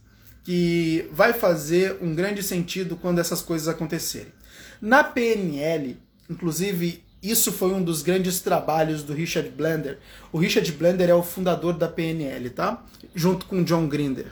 que 0.49 1.07
vai 1.11 1.31
fazer 1.31 1.99
um 2.01 2.15
grande 2.15 2.41
sentido 2.41 2.95
quando 2.95 3.19
essas 3.19 3.39
coisas 3.39 3.67
acontecerem. 3.67 4.33
Na 4.81 5.03
PNL, 5.03 5.95
inclusive, 6.27 7.03
isso 7.21 7.51
foi 7.51 7.71
um 7.71 7.83
dos 7.83 8.01
grandes 8.01 8.39
trabalhos 8.39 9.03
do 9.03 9.13
Richard 9.13 9.47
Blender. 9.51 9.99
O 10.33 10.39
Richard 10.39 10.71
Blender 10.71 11.07
é 11.07 11.13
o 11.13 11.21
fundador 11.21 11.73
da 11.73 11.87
PNL, 11.87 12.49
tá? 12.49 12.83
Junto 13.13 13.45
com 13.45 13.63
John 13.63 13.87
Grinder. 13.87 14.29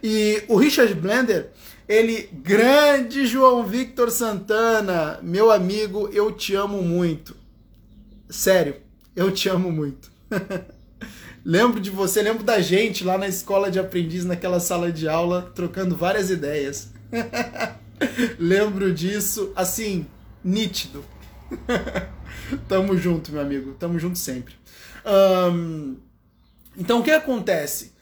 E 0.00 0.40
o 0.46 0.54
Richard 0.54 0.94
Blender, 0.94 1.50
ele, 1.88 2.30
grande 2.32 3.26
João 3.26 3.66
Victor 3.66 4.08
Santana, 4.12 5.18
meu 5.20 5.50
amigo, 5.50 6.08
eu 6.12 6.30
te 6.30 6.54
amo 6.54 6.80
muito. 6.80 7.34
Sério, 8.28 8.76
eu 9.16 9.32
te 9.32 9.48
amo 9.48 9.72
muito. 9.72 10.12
lembro 11.44 11.80
de 11.80 11.90
você, 11.90 12.22
lembro 12.22 12.44
da 12.44 12.60
gente 12.60 13.04
lá 13.04 13.16
na 13.16 13.28
escola 13.28 13.70
de 13.70 13.78
aprendiz, 13.78 14.24
naquela 14.24 14.60
sala 14.60 14.92
de 14.92 15.08
aula, 15.08 15.50
trocando 15.54 15.96
várias 15.96 16.30
ideias. 16.30 16.90
lembro 18.38 18.92
disso, 18.92 19.52
assim, 19.54 20.06
nítido. 20.44 21.04
Tamo 22.68 22.96
junto, 22.96 23.32
meu 23.32 23.40
amigo. 23.40 23.74
Tamo 23.74 23.98
junto 23.98 24.18
sempre. 24.18 24.54
Um, 25.04 25.96
então, 26.76 27.00
o 27.00 27.02
que 27.02 27.10
acontece? 27.10 27.92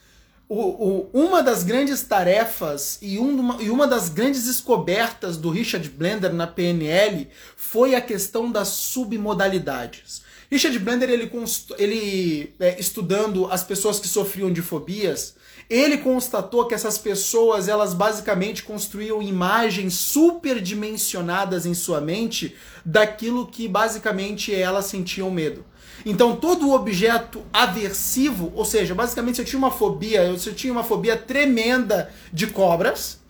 o, 0.48 1.10
o, 1.12 1.26
uma 1.26 1.42
das 1.42 1.62
grandes 1.62 2.02
tarefas 2.02 2.98
e, 3.02 3.18
um, 3.18 3.60
e 3.60 3.68
uma 3.68 3.86
das 3.86 4.08
grandes 4.08 4.46
descobertas 4.46 5.36
do 5.36 5.50
Richard 5.50 5.86
Blender 5.90 6.32
na 6.32 6.46
PNL 6.46 7.28
foi 7.54 7.94
a 7.94 8.00
questão 8.00 8.50
das 8.50 8.68
submodalidades. 8.68 10.22
Richard 10.50 10.78
Blender, 10.78 11.10
ele, 11.10 11.30
ele 11.76 12.54
é, 12.58 12.80
estudando 12.80 13.46
as 13.50 13.62
pessoas 13.62 14.00
que 14.00 14.08
sofriam 14.08 14.50
de 14.50 14.62
fobias, 14.62 15.36
ele 15.68 15.98
constatou 15.98 16.66
que 16.66 16.74
essas 16.74 16.96
pessoas, 16.96 17.68
elas 17.68 17.92
basicamente 17.92 18.62
construíam 18.62 19.20
imagens 19.20 19.94
superdimensionadas 19.94 21.66
em 21.66 21.74
sua 21.74 22.00
mente 22.00 22.56
daquilo 22.84 23.46
que 23.46 23.68
basicamente 23.68 24.54
elas 24.54 24.86
sentiam 24.86 25.30
medo. 25.30 25.64
Então 26.06 26.36
todo 26.36 26.72
objeto 26.72 27.44
aversivo, 27.52 28.50
ou 28.54 28.64
seja, 28.64 28.94
basicamente 28.94 29.36
se 29.36 29.42
eu 29.42 29.46
tinha 29.46 29.58
uma 29.58 29.70
fobia, 29.70 30.34
se 30.38 30.48
eu 30.48 30.54
tinha 30.54 30.72
uma 30.72 30.84
fobia 30.84 31.16
tremenda 31.16 32.10
de 32.32 32.46
cobras, 32.46 33.20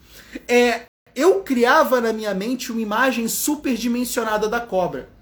é, 0.47 0.83
eu 1.17 1.43
criava 1.43 2.01
na 2.01 2.13
minha 2.13 2.33
mente 2.35 2.71
uma 2.71 2.81
imagem 2.81 3.27
superdimensionada 3.27 4.49
da 4.49 4.61
cobra. 4.61 5.18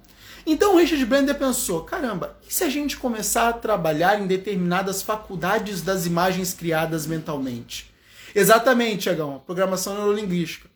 Então 0.47 0.75
o 0.75 0.79
Richard 0.79 1.05
Blender 1.05 1.37
pensou: 1.37 1.83
caramba, 1.83 2.39
e 2.49 2.55
se 2.55 2.63
a 2.63 2.71
gente 2.71 2.97
começar 2.97 3.49
a 3.49 3.53
trabalhar 3.53 4.21
em 4.21 4.29
determinadas 4.29 5.03
faculdades 5.03 5.83
das 5.83 6.07
imagens 6.07 6.55
criadas 6.55 7.05
mentalmente? 7.07 7.93
Exatamente, 8.33 9.03
Tiagão, 9.03 9.43
programação 9.45 9.95
neurolinguística. 9.95 10.71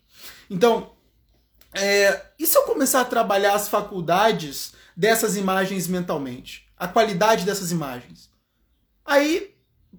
Então, 0.49 0.91
é, 1.73 2.21
e 2.37 2.45
se 2.45 2.57
eu 2.57 2.63
começar 2.63 3.01
a 3.01 3.05
trabalhar 3.05 3.53
as 3.53 3.69
faculdades 3.69 4.73
dessas 4.97 5.37
imagens 5.37 5.87
mentalmente? 5.87 6.67
A 6.75 6.87
qualidade 6.87 7.45
dessas 7.45 7.71
imagens? 7.71 8.29
Aí, 9.05 9.55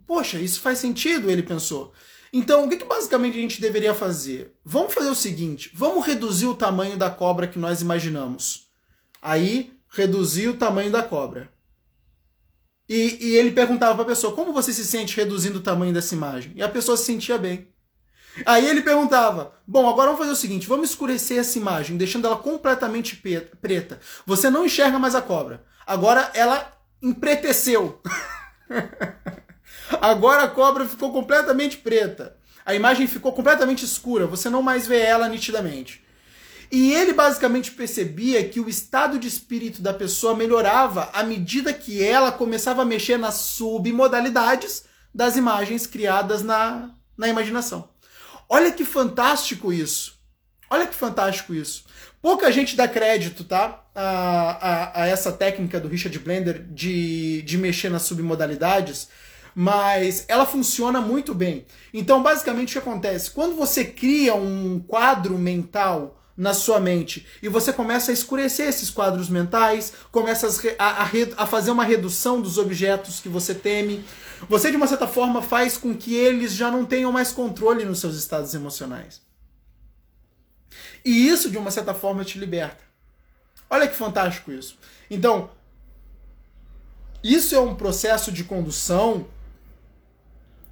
poxa, 0.07 0.39
isso 0.39 0.61
faz 0.61 0.79
sentido, 0.79 1.31
ele 1.31 1.43
pensou. 1.43 1.93
Então, 2.33 2.65
o 2.65 2.69
que, 2.69 2.79
que 2.79 2.85
basicamente 2.85 3.39
a 3.39 3.41
gente 3.41 3.61
deveria 3.61 3.95
fazer? 3.95 4.55
Vamos 4.65 4.93
fazer 4.93 5.09
o 5.09 5.15
seguinte: 5.15 5.71
vamos 5.73 6.05
reduzir 6.07 6.47
o 6.47 6.55
tamanho 6.55 6.97
da 6.97 7.09
cobra 7.09 7.47
que 7.47 7.59
nós 7.59 7.81
imaginamos. 7.81 8.62
Aí, 9.23 9.73
reduzir 9.89 10.49
o 10.49 10.57
tamanho 10.57 10.91
da 10.91 11.03
cobra. 11.03 11.49
E, 12.89 13.19
e 13.21 13.37
ele 13.37 13.53
perguntava 13.53 13.95
para 13.95 14.03
a 14.03 14.09
pessoa: 14.09 14.35
como 14.35 14.53
você 14.53 14.73
se 14.73 14.85
sente 14.85 15.17
reduzindo 15.17 15.61
o 15.61 15.63
tamanho 15.63 15.95
dessa 15.95 16.15
imagem? 16.15 16.53
E 16.57 16.63
a 16.63 16.69
pessoa 16.69 16.97
se 16.97 17.05
sentia 17.05 17.39
bem. 17.39 17.69
Aí 18.45 18.69
ele 18.69 18.83
perguntava: 18.83 19.55
Bom, 19.67 19.89
agora 19.89 20.07
vamos 20.07 20.19
fazer 20.19 20.33
o 20.33 20.37
seguinte: 20.37 20.67
vamos 20.67 20.91
escurecer 20.91 21.39
essa 21.39 21.59
imagem, 21.59 21.97
deixando 21.97 22.27
ela 22.27 22.37
completamente 22.37 23.17
preta. 23.61 24.01
Você 24.27 24.51
não 24.51 24.67
enxerga 24.67 24.99
mais 24.99 25.15
a 25.15 25.23
cobra. 25.23 25.65
Agora 25.87 26.31
ela 26.35 26.73
empreteceu. 27.01 28.01
agora 30.01 30.45
a 30.45 30.49
cobra 30.49 30.85
ficou 30.85 31.13
completamente 31.13 31.77
preta. 31.77 32.37
A 32.65 32.75
imagem 32.75 33.07
ficou 33.07 33.33
completamente 33.33 33.85
escura. 33.85 34.27
Você 34.27 34.49
não 34.49 34.63
mais 34.63 34.87
vê 34.87 35.01
ela 35.01 35.29
nitidamente. 35.29 36.05
E 36.73 36.95
ele 36.95 37.13
basicamente 37.13 37.71
percebia 37.73 38.49
que 38.49 38.59
o 38.59 38.67
estado 38.67 39.19
de 39.19 39.29
espírito 39.29 39.83
da 39.83 39.93
pessoa 39.93 40.35
melhorava 40.35 41.11
à 41.13 41.23
medida 41.23 41.71
que 41.71 42.03
ela 42.03 42.33
começava 42.33 42.81
a 42.81 42.87
mexer 42.87 43.19
nas 43.19 43.35
submodalidades 43.35 44.85
das 45.15 45.37
imagens 45.37 45.87
criadas 45.87 46.43
na, 46.43 46.95
na 47.15 47.29
imaginação. 47.29 47.91
Olha 48.49 48.73
que 48.73 48.87
fantástico 48.87 49.71
isso. 49.71 50.19
Olha 50.71 50.87
que 50.87 50.95
fantástico 50.95 51.55
isso. 51.55 51.85
Pouca 52.23 52.51
gente 52.51 52.75
dá 52.75 52.89
crédito, 52.89 53.45
tá? 53.45 53.85
A, 53.95 54.01
a, 54.01 55.03
a, 55.03 55.07
essa 55.07 55.31
técnica 55.31 55.79
do 55.79 55.89
Richard 55.89 56.19
Blender 56.21 56.67
de, 56.71 57.43
de 57.43 57.59
mexer 57.59 57.91
nas 57.91 58.05
submodalidades, 58.05 59.09
mas 59.55 60.25
ela 60.27 60.47
funciona 60.47 61.03
muito 61.03 61.35
bem. 61.35 61.67
Então, 61.93 62.23
basicamente, 62.23 62.71
o 62.71 62.73
que 62.73 62.89
acontece? 62.89 63.31
Quando 63.31 63.57
você 63.57 63.85
cria 63.85 64.35
um 64.35 64.81
quadro 64.81 65.37
mental 65.37 66.22
na 66.37 66.55
sua 66.55 66.81
mente 66.81 67.27
e 67.43 67.49
você 67.49 67.73
começa 67.73 68.11
a 68.11 68.15
escurecer 68.15 68.69
esses 68.69 68.91
quadros 68.91 69.29
mentais, 69.29 69.93
começa 70.11 70.49
a, 70.79 71.03
a, 71.03 71.11
a 71.37 71.47
fazer 71.47 71.71
uma 71.71 71.85
redução 71.85 72.41
dos 72.41 72.59
objetos 72.59 73.21
que 73.21 73.29
você 73.29 73.55
teme, 73.55 74.05
você, 74.49 74.71
de 74.71 74.77
uma 74.77 74.87
certa 74.87 75.07
forma, 75.07 75.43
faz 75.43 75.77
com 75.77 75.95
que 75.95 76.15
eles 76.15 76.53
já 76.53 76.71
não 76.71 76.85
tenham 76.85 77.13
mais 77.13 77.33
controle 77.33 77.85
nos 77.85 78.01
seus 78.01 78.17
estados 78.17 78.55
emocionais. 78.55 79.21
E 81.05 81.29
isso, 81.29 81.51
de 81.51 81.59
uma 81.59 81.71
certa 81.71 81.95
forma, 81.95 82.25
te 82.25 82.39
liberta. 82.39 82.83
Olha 83.71 83.87
que 83.87 83.95
fantástico 83.95 84.51
isso. 84.53 84.79
Então, 85.11 85.51
Isso 87.23 87.55
é 87.55 87.61
um 87.61 87.75
processo 87.75 88.33
de 88.33 88.43
condução 88.43 89.27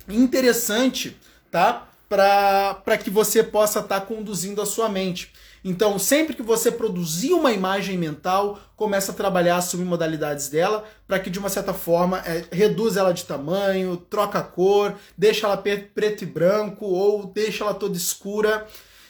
interessante, 0.09 1.17
tá? 1.51 1.89
Para 2.09 2.99
que 2.99 3.09
você 3.09 3.43
possa 3.45 3.79
estar 3.79 4.01
tá 4.01 4.07
conduzindo 4.07 4.61
a 4.61 4.67
sua 4.67 4.89
mente. 4.89 5.33
Então, 5.65 5.99
sempre 5.99 6.35
que 6.35 6.43
você 6.43 6.71
produzir 6.71 7.33
uma 7.33 7.53
imagem 7.53 7.99
mental, 7.99 8.59
começa 8.77 9.13
a 9.13 9.15
trabalhar 9.15 9.57
as 9.57 9.67
submodalidades 9.67 10.49
dela, 10.49 10.85
para 11.07 11.19
que 11.19 11.29
de 11.29 11.39
uma 11.39 11.49
certa 11.49 11.75
forma 11.75 12.23
é, 12.27 12.47
ela 12.97 13.13
de 13.13 13.25
tamanho, 13.25 13.97
troca 13.97 14.39
a 14.39 14.43
cor, 14.43 14.95
deixa 15.17 15.47
ela 15.47 15.57
preto 15.57 16.25
e 16.25 16.27
branco 16.27 16.87
ou 16.87 17.27
deixa 17.27 17.63
ela 17.65 17.75
toda 17.75 17.97
escura 17.97 18.67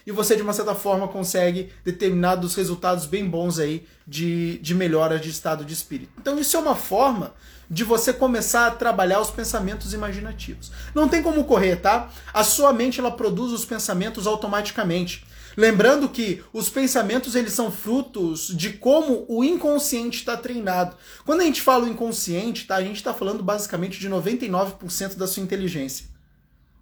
e 0.06 0.12
você 0.12 0.34
de 0.34 0.42
uma 0.42 0.52
certa 0.52 0.74
forma 0.74 1.06
consegue 1.08 1.70
determinados 1.84 2.54
resultados 2.54 3.06
bem 3.06 3.28
bons 3.28 3.58
aí 3.58 3.86
de, 4.06 4.58
de 4.58 4.74
melhora 4.74 5.18
de 5.18 5.30
estado 5.30 5.64
de 5.64 5.72
espírito. 5.72 6.12
Então 6.18 6.38
isso 6.38 6.56
é 6.56 6.60
uma 6.60 6.74
forma 6.74 7.32
de 7.70 7.84
você 7.84 8.12
começar 8.12 8.66
a 8.66 8.70
trabalhar 8.72 9.20
os 9.20 9.30
pensamentos 9.30 9.94
imaginativos. 9.94 10.72
Não 10.92 11.08
tem 11.08 11.22
como 11.22 11.44
correr, 11.44 11.76
tá? 11.76 12.10
A 12.34 12.42
sua 12.42 12.72
mente 12.72 12.98
ela 12.98 13.12
produz 13.12 13.52
os 13.52 13.64
pensamentos 13.64 14.26
automaticamente. 14.26 15.24
Lembrando 15.60 16.08
que 16.08 16.42
os 16.54 16.70
pensamentos 16.70 17.34
eles 17.34 17.52
são 17.52 17.70
frutos 17.70 18.46
de 18.46 18.72
como 18.72 19.26
o 19.28 19.44
inconsciente 19.44 20.20
está 20.20 20.34
treinado. 20.34 20.96
Quando 21.26 21.42
a 21.42 21.44
gente 21.44 21.60
fala 21.60 21.84
o 21.84 21.88
inconsciente, 21.88 22.66
tá? 22.66 22.76
A 22.76 22.82
gente 22.82 22.96
está 22.96 23.12
falando 23.12 23.42
basicamente 23.42 24.00
de 24.00 24.08
99% 24.08 25.16
da 25.16 25.26
sua 25.26 25.42
inteligência. 25.42 26.06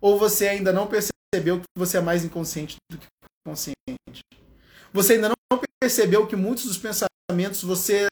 Ou 0.01 0.17
você 0.17 0.47
ainda 0.47 0.73
não 0.73 0.87
percebeu 0.87 1.59
que 1.59 1.67
você 1.77 1.97
é 1.97 2.01
mais 2.01 2.25
inconsciente 2.25 2.77
do 2.89 2.99
que 2.99 3.07
consciente? 3.45 4.23
Você 4.93 5.15
ainda 5.15 5.31
não 5.31 5.61
percebeu 5.81 6.29
que 6.29 6.37
muitos 6.37 6.67
dos 6.67 6.79
pensamentos 6.79 7.65
você 7.65 8.07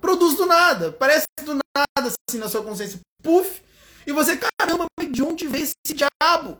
produz 0.00 0.34
do 0.34 0.46
nada, 0.46 0.92
parece 0.92 1.26
do 1.44 1.56
nada 1.56 2.10
assim 2.26 2.38
na 2.38 2.48
sua 2.48 2.62
consciência, 2.62 2.98
puf, 3.22 3.60
e 4.06 4.12
você, 4.12 4.40
caramba, 4.58 4.86
de 5.10 5.22
onde 5.22 5.46
veio 5.46 5.64
esse 5.64 5.94
diabo? 5.94 6.56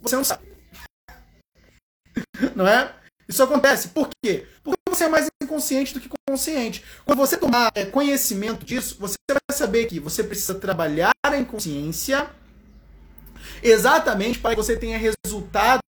Você 0.00 0.14
não 0.14 0.22
sabe. 0.22 0.49
Não 2.54 2.66
é? 2.66 2.94
Isso 3.28 3.42
acontece. 3.42 3.88
Por 3.88 4.08
quê? 4.22 4.46
Porque 4.64 4.78
você 4.88 5.04
é 5.04 5.08
mais 5.08 5.28
inconsciente 5.42 5.94
do 5.94 6.00
que 6.00 6.08
consciente. 6.28 6.84
Quando 7.04 7.18
você 7.18 7.36
tomar 7.36 7.70
é, 7.74 7.84
conhecimento 7.84 8.64
disso, 8.64 8.96
você 8.98 9.16
vai 9.28 9.56
saber 9.56 9.86
que 9.86 10.00
você 10.00 10.24
precisa 10.24 10.54
trabalhar 10.54 11.12
a 11.24 11.36
inconsciência 11.36 12.28
exatamente 13.62 14.38
para 14.38 14.50
que 14.50 14.56
você 14.56 14.76
tenha 14.76 14.98
resultados 14.98 15.80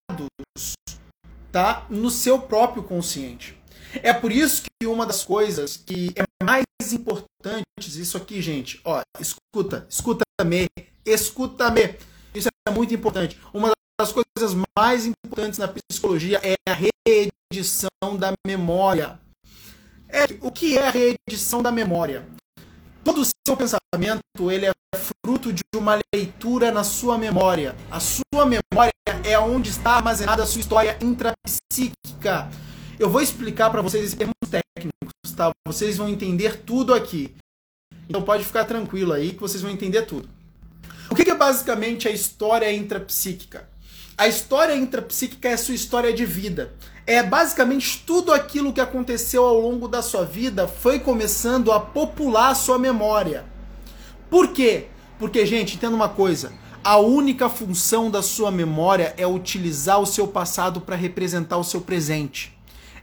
tá, 1.51 1.85
no 1.89 2.09
seu 2.09 2.39
próprio 2.39 2.83
consciente. 2.83 3.57
É 4.01 4.13
por 4.13 4.31
isso 4.31 4.63
que 4.63 4.87
uma 4.87 5.05
das 5.05 5.23
coisas 5.23 5.77
que 5.77 6.13
é 6.15 6.23
mais 6.43 6.63
importantes, 6.91 7.95
isso 7.95 8.17
aqui, 8.17 8.41
gente, 8.41 8.81
ó, 8.83 9.01
escuta, 9.19 9.85
escuta-me, 9.89 10.67
escuta-me. 11.05 11.95
Isso 12.33 12.49
é 12.67 12.71
muito 12.71 12.93
importante. 12.93 13.39
Uma 13.53 13.72
das 13.99 14.11
coisas 14.11 14.55
mais 14.77 15.05
importantes 15.05 15.59
na 15.59 15.67
psicologia 15.67 16.41
é 16.43 16.55
a 16.67 16.77
reedição 17.07 18.17
da 18.17 18.33
memória. 18.45 19.19
É, 20.09 20.25
o 20.41 20.51
que 20.51 20.77
é 20.77 20.87
a 20.87 20.91
reedição 20.91 21.61
da 21.61 21.71
memória? 21.71 22.25
Todo 23.03 23.21
o 23.21 23.25
seu 23.25 23.57
pensamento 23.57 24.51
ele 24.51 24.65
é 24.65 24.71
fruto 25.25 25.51
de 25.51 25.63
uma 25.75 25.99
leitura 26.13 26.71
na 26.71 26.83
sua 26.83 27.17
memória. 27.17 27.75
A 27.91 27.99
sua 27.99 28.45
memória 28.45 28.93
é 29.23 29.37
onde 29.37 29.69
está 29.69 29.91
armazenada 29.91 30.43
a 30.43 30.45
sua 30.45 30.61
história 30.61 30.97
intrapsíquica. 31.01 32.49
Eu 32.99 33.09
vou 33.09 33.21
explicar 33.21 33.69
para 33.69 33.81
vocês 33.81 34.13
em 34.13 34.17
termos 34.17 34.35
técnicos, 34.49 35.35
tá? 35.35 35.51
Vocês 35.67 35.97
vão 35.97 36.07
entender 36.09 36.61
tudo 36.61 36.93
aqui. 36.93 37.35
Então 38.07 38.21
pode 38.21 38.43
ficar 38.43 38.65
tranquilo 38.65 39.13
aí 39.13 39.33
que 39.33 39.39
vocês 39.39 39.61
vão 39.61 39.71
entender 39.71 40.03
tudo. 40.03 40.29
O 41.09 41.15
que 41.15 41.29
é 41.29 41.35
basicamente 41.35 42.07
a 42.07 42.11
história 42.11 42.71
intrapsíquica? 42.71 43.72
A 44.15 44.27
história 44.27 44.75
intrapsíquica 44.75 45.49
é 45.49 45.53
a 45.53 45.57
sua 45.57 45.73
história 45.73 46.13
de 46.13 46.23
vida. 46.23 46.73
É 47.05 47.23
basicamente 47.23 48.03
tudo 48.05 48.31
aquilo 48.31 48.71
que 48.71 48.79
aconteceu 48.79 49.43
ao 49.43 49.59
longo 49.59 49.87
da 49.87 50.03
sua 50.03 50.23
vida 50.23 50.67
foi 50.67 50.99
começando 50.99 51.71
a 51.71 51.79
popular 51.79 52.49
a 52.49 52.55
sua 52.55 52.77
memória. 52.77 53.43
Por 54.29 54.49
quê? 54.49 54.85
Porque, 55.17 55.45
gente, 55.47 55.75
entenda 55.75 55.95
uma 55.95 56.09
coisa: 56.09 56.53
a 56.83 56.97
única 56.97 57.49
função 57.49 58.11
da 58.11 58.21
sua 58.21 58.51
memória 58.51 59.15
é 59.17 59.25
utilizar 59.25 59.99
o 59.99 60.05
seu 60.05 60.27
passado 60.27 60.79
para 60.79 60.95
representar 60.95 61.57
o 61.57 61.63
seu 61.63 61.81
presente. 61.81 62.55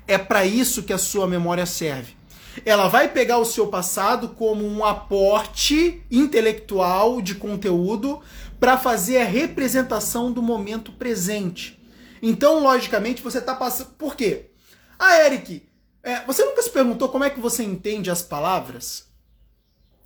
É 0.06 0.16
para 0.16 0.46
isso 0.46 0.84
que 0.84 0.92
a 0.92 0.98
sua 0.98 1.26
memória 1.26 1.66
serve. 1.66 2.20
Ela 2.64 2.88
vai 2.88 3.08
pegar 3.08 3.38
o 3.38 3.44
seu 3.44 3.68
passado 3.68 4.30
como 4.30 4.66
um 4.66 4.84
aporte 4.84 6.02
intelectual 6.10 7.22
de 7.22 7.36
conteúdo 7.36 8.20
para 8.60 8.76
fazer 8.76 9.18
a 9.18 9.24
representação 9.24 10.30
do 10.30 10.42
momento 10.42 10.92
presente. 10.92 11.82
Então, 12.22 12.62
logicamente, 12.62 13.22
você 13.22 13.38
está 13.38 13.54
passando. 13.54 13.92
Por 13.92 14.14
quê? 14.14 14.50
Ah, 14.98 15.24
Eric, 15.24 15.66
é, 16.02 16.22
você 16.26 16.44
nunca 16.44 16.62
se 16.62 16.68
perguntou 16.68 17.08
como 17.08 17.24
é 17.24 17.30
que 17.30 17.40
você 17.40 17.64
entende 17.64 18.10
as 18.10 18.20
palavras? 18.20 19.08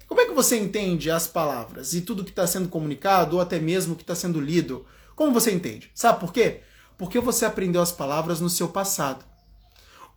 Como 0.06 0.20
é 0.20 0.26
que 0.26 0.32
você 0.32 0.56
entende 0.56 1.10
as 1.10 1.26
palavras 1.26 1.92
e 1.92 2.00
tudo 2.00 2.22
que 2.22 2.30
está 2.30 2.46
sendo 2.46 2.68
comunicado, 2.68 3.36
ou 3.36 3.42
até 3.42 3.58
mesmo 3.58 3.94
o 3.94 3.96
que 3.96 4.02
está 4.04 4.14
sendo 4.14 4.40
lido? 4.40 4.86
Como 5.16 5.32
você 5.32 5.50
entende? 5.50 5.90
Sabe 5.92 6.20
por 6.20 6.32
quê? 6.32 6.60
Porque 6.96 7.18
você 7.18 7.44
aprendeu 7.44 7.82
as 7.82 7.90
palavras 7.90 8.40
no 8.40 8.48
seu 8.48 8.68
passado. 8.68 9.24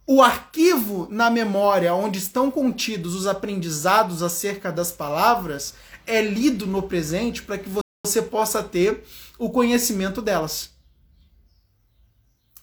O 0.05 0.21
arquivo 0.21 1.07
na 1.09 1.29
memória 1.29 1.93
onde 1.93 2.19
estão 2.19 2.51
contidos 2.51 3.15
os 3.15 3.25
aprendizados 3.25 4.21
acerca 4.21 4.71
das 4.71 4.91
palavras 4.91 5.73
é 6.05 6.21
lido 6.21 6.67
no 6.67 6.83
presente 6.83 7.41
para 7.41 7.57
que 7.57 7.69
você 8.07 8.21
possa 8.21 8.63
ter 8.63 9.03
o 9.37 9.49
conhecimento 9.49 10.21
delas. 10.21 10.71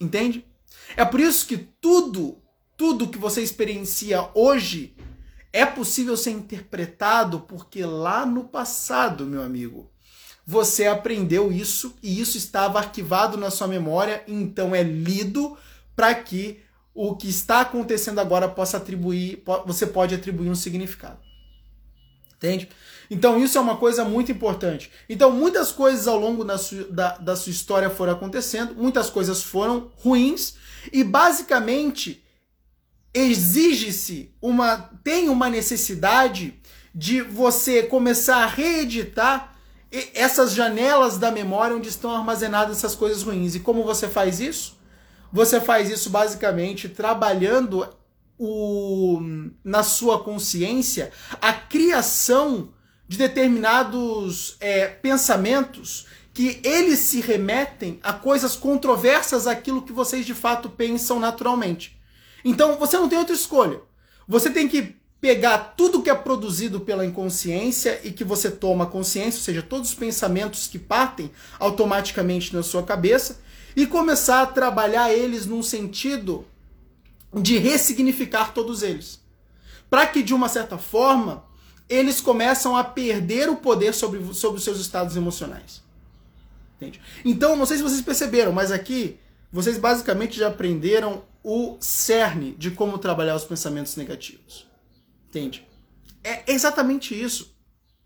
Entende? 0.00 0.44
É 0.96 1.04
por 1.04 1.20
isso 1.20 1.46
que 1.46 1.56
tudo, 1.56 2.42
tudo 2.76 3.08
que 3.08 3.18
você 3.18 3.42
experiencia 3.42 4.28
hoje 4.34 4.96
é 5.52 5.64
possível 5.64 6.16
ser 6.16 6.30
interpretado 6.30 7.40
porque 7.40 7.84
lá 7.84 8.26
no 8.26 8.44
passado, 8.44 9.24
meu 9.24 9.42
amigo, 9.42 9.90
você 10.46 10.86
aprendeu 10.86 11.52
isso 11.52 11.96
e 12.02 12.20
isso 12.20 12.36
estava 12.36 12.78
arquivado 12.78 13.36
na 13.36 13.50
sua 13.50 13.68
memória, 13.68 14.24
então 14.26 14.74
é 14.74 14.82
lido 14.82 15.56
para 15.94 16.14
que 16.14 16.60
o 16.92 17.16
que 17.16 17.28
está 17.28 17.60
acontecendo 17.60 18.20
agora 18.20 18.48
possa 18.48 18.76
atribuir, 18.76 19.42
você 19.66 19.86
pode 19.86 20.14
atribuir 20.14 20.50
um 20.50 20.54
significado. 20.54 21.18
Entende? 22.44 22.68
Então 23.10 23.42
isso 23.42 23.56
é 23.56 23.60
uma 23.60 23.76
coisa 23.76 24.04
muito 24.04 24.30
importante. 24.30 24.90
Então 25.08 25.30
muitas 25.30 25.72
coisas 25.72 26.06
ao 26.06 26.18
longo 26.18 26.44
da 26.44 26.58
sua, 26.58 26.84
da, 26.84 27.16
da 27.16 27.36
sua 27.36 27.50
história 27.50 27.88
foram 27.88 28.12
acontecendo, 28.12 28.74
muitas 28.74 29.08
coisas 29.08 29.42
foram 29.42 29.90
ruins 29.96 30.54
e 30.92 31.02
basicamente 31.02 32.22
exige-se 33.14 34.34
uma 34.42 34.90
tem 35.02 35.28
uma 35.30 35.48
necessidade 35.48 36.60
de 36.94 37.22
você 37.22 37.82
começar 37.82 38.38
a 38.38 38.46
reeditar 38.46 39.54
essas 40.12 40.52
janelas 40.52 41.16
da 41.16 41.30
memória 41.30 41.76
onde 41.76 41.88
estão 41.88 42.10
armazenadas 42.10 42.78
essas 42.78 42.94
coisas 42.94 43.22
ruins. 43.22 43.54
E 43.54 43.60
como 43.60 43.84
você 43.84 44.08
faz 44.08 44.40
isso? 44.40 44.76
Você 45.32 45.60
faz 45.60 45.88
isso 45.88 46.10
basicamente 46.10 46.88
trabalhando 46.88 47.88
o, 48.38 49.20
na 49.62 49.82
sua 49.82 50.22
consciência 50.22 51.12
a 51.40 51.52
criação 51.52 52.70
de 53.06 53.16
determinados 53.16 54.56
é, 54.60 54.86
pensamentos 54.86 56.06
que 56.32 56.60
eles 56.64 56.98
se 56.98 57.20
remetem 57.20 58.00
a 58.02 58.12
coisas 58.12 58.56
controversas 58.56 59.46
àquilo 59.46 59.82
que 59.82 59.92
vocês 59.92 60.26
de 60.26 60.34
fato 60.34 60.68
pensam 60.68 61.20
naturalmente. 61.20 61.96
Então 62.44 62.76
você 62.76 62.96
não 62.96 63.08
tem 63.08 63.18
outra 63.18 63.34
escolha. 63.34 63.80
Você 64.26 64.50
tem 64.50 64.66
que 64.66 64.96
pegar 65.20 65.74
tudo 65.76 66.02
que 66.02 66.10
é 66.10 66.14
produzido 66.14 66.80
pela 66.80 67.06
inconsciência 67.06 68.00
e 68.04 68.10
que 68.10 68.24
você 68.24 68.50
toma 68.50 68.84
consciência, 68.84 69.38
ou 69.38 69.44
seja, 69.44 69.62
todos 69.62 69.90
os 69.90 69.94
pensamentos 69.94 70.66
que 70.66 70.78
partem 70.78 71.30
automaticamente 71.58 72.54
na 72.54 72.62
sua 72.62 72.82
cabeça, 72.82 73.40
e 73.76 73.86
começar 73.86 74.42
a 74.42 74.46
trabalhar 74.46 75.12
eles 75.12 75.46
num 75.46 75.62
sentido 75.62 76.44
de 77.34 77.58
ressignificar 77.58 78.52
todos 78.52 78.82
eles. 78.82 79.20
Para 79.90 80.06
que, 80.06 80.22
de 80.22 80.34
uma 80.34 80.48
certa 80.48 80.78
forma, 80.78 81.44
eles 81.88 82.20
começam 82.20 82.76
a 82.76 82.82
perder 82.82 83.48
o 83.48 83.56
poder 83.56 83.92
sobre, 83.94 84.22
sobre 84.34 84.58
os 84.58 84.64
seus 84.64 84.80
estados 84.80 85.16
emocionais. 85.16 85.82
Entende? 86.76 87.00
Então, 87.24 87.56
não 87.56 87.66
sei 87.66 87.76
se 87.76 87.82
vocês 87.82 88.02
perceberam, 88.02 88.52
mas 88.52 88.72
aqui 88.72 89.18
vocês 89.52 89.78
basicamente 89.78 90.36
já 90.36 90.48
aprenderam 90.48 91.22
o 91.42 91.76
cerne 91.78 92.52
de 92.58 92.70
como 92.70 92.98
trabalhar 92.98 93.36
os 93.36 93.44
pensamentos 93.44 93.96
negativos. 93.96 94.66
Entende? 95.28 95.66
É 96.22 96.50
exatamente 96.52 97.20
isso. 97.20 97.54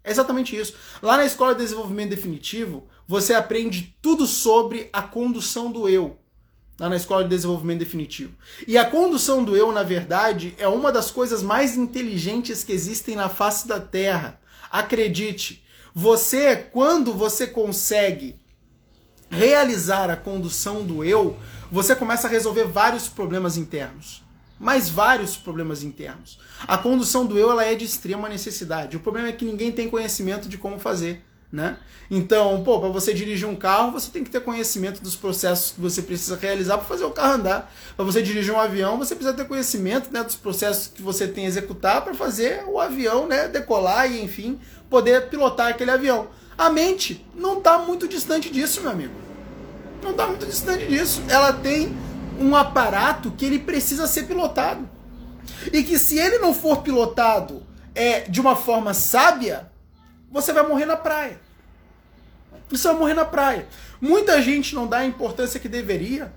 É 0.03 0.11
exatamente 0.11 0.57
isso. 0.57 0.75
Lá 1.03 1.17
na 1.17 1.25
Escola 1.25 1.55
de 1.55 1.63
Desenvolvimento 1.63 2.11
Definitivo, 2.11 2.89
você 3.07 3.33
aprende 3.35 3.97
tudo 4.03 4.27
sobre 4.27 4.89
a 4.93 5.03
condução 5.03 5.71
do 5.71 5.89
eu. 5.89 6.19
Lá 6.79 6.89
na 6.89 6.97
Escola 6.97 7.25
de 7.25 7.31
Desenvolvimento 7.31 7.81
Definitivo. 7.81 8.33
E 8.67 8.79
a 8.79 8.85
condução 8.85 9.43
do 9.43 9.57
eu, 9.57 9.73
na 9.73 9.83
verdade, 9.83 10.55
é 10.59 10.69
uma 10.69 10.93
das 10.93 11.11
coisas 11.11 11.43
mais 11.43 11.77
inteligentes 11.77 12.63
que 12.63 12.73
existem 12.73 13.17
na 13.17 13.29
face 13.29 13.67
da 13.67 13.81
Terra. 13.81 14.41
Acredite, 14.71 15.65
você, 15.95 16.57
quando 16.57 17.13
você 17.13 17.47
consegue 17.47 18.37
realizar 19.29 20.09
a 20.09 20.17
condução 20.17 20.85
do 20.85 21.05
eu, 21.05 21.37
você 21.71 21.95
começa 21.97 22.29
a 22.29 22.31
resolver 22.31 22.65
vários 22.65 23.09
problemas 23.09 23.57
internos. 23.57 24.23
Mas 24.59 24.89
vários 24.89 25.37
problemas 25.37 25.83
internos. 25.83 26.39
A 26.67 26.77
condução 26.79 27.25
do 27.27 27.39
eu 27.39 27.51
ela 27.51 27.65
é 27.65 27.75
de 27.75 27.85
extrema 27.85 28.29
necessidade. 28.29 28.97
O 28.97 29.01
problema 29.01 29.29
é 29.29 29.33
que 29.33 29.45
ninguém 29.45 29.71
tem 29.71 29.89
conhecimento 29.89 30.49
de 30.49 30.59
como 30.59 30.79
fazer. 30.79 31.25
Né? 31.51 31.79
Então, 32.11 32.63
pô, 32.63 32.79
para 32.79 32.91
você 32.91 33.15
dirigir 33.15 33.49
um 33.49 33.57
carro, 33.57 33.93
você 33.93 34.11
tem 34.11 34.23
que 34.23 34.31
ter 34.31 34.41
conhecimento 34.41 35.01
dos 35.03 35.17
processos 35.17 35.71
que 35.71 35.81
você 35.81 36.03
precisa 36.03 36.37
realizar 36.37 36.77
para 36.77 36.87
fazer 36.87 37.05
o 37.05 37.11
carro 37.11 37.35
andar. 37.35 37.73
Para 37.97 38.05
você 38.05 38.21
dirigir 38.23 38.53
um 38.53 38.61
avião, 38.61 38.99
você 38.99 39.15
precisa 39.15 39.35
ter 39.35 39.47
conhecimento 39.47 40.13
né, 40.13 40.23
dos 40.23 40.37
processos 40.37 40.89
que 40.89 41.01
você 41.01 41.27
tem 41.27 41.45
que 41.45 41.49
executar 41.49 42.03
para 42.03 42.15
fazer 42.15 42.65
o 42.67 42.79
avião 42.79 43.27
né, 43.27 43.49
decolar 43.49 44.11
e, 44.11 44.23
enfim, 44.23 44.59
poder 44.91 45.29
pilotar 45.29 45.69
aquele 45.69 45.91
avião. 45.91 46.29
A 46.57 46.69
mente 46.69 47.25
não 47.35 47.59
está 47.59 47.79
muito 47.79 48.07
distante 48.07 48.51
disso, 48.51 48.83
meu 48.83 48.91
amigo. 48.91 49.15
Não 50.03 50.11
está 50.11 50.27
muito 50.27 50.45
distante 50.45 50.87
disso. 50.87 51.23
Ela 51.29 51.53
tem 51.53 51.97
um 52.39 52.55
aparato 52.55 53.31
que 53.31 53.45
ele 53.45 53.59
precisa 53.59 54.07
ser 54.07 54.25
pilotado. 54.25 54.89
E 55.73 55.83
que 55.83 55.99
se 55.99 56.19
ele 56.19 56.39
não 56.39 56.53
for 56.53 56.83
pilotado 56.83 57.63
é, 57.95 58.21
de 58.21 58.41
uma 58.41 58.55
forma 58.55 58.95
sábia, 58.95 59.71
você 60.31 60.53
vai 60.53 60.67
morrer 60.67 60.87
na 60.87 60.97
praia. 60.97 61.41
Você 62.71 62.89
vai 62.89 62.97
morrer 62.97 63.15
na 63.15 63.25
praia. 63.25 63.67
Muita 64.01 64.41
gente 64.43 64.75
não 64.75 64.87
dá 64.87 64.99
a 64.99 65.07
importância 65.07 65.59
que 65.59 65.69
deveria 65.69 66.33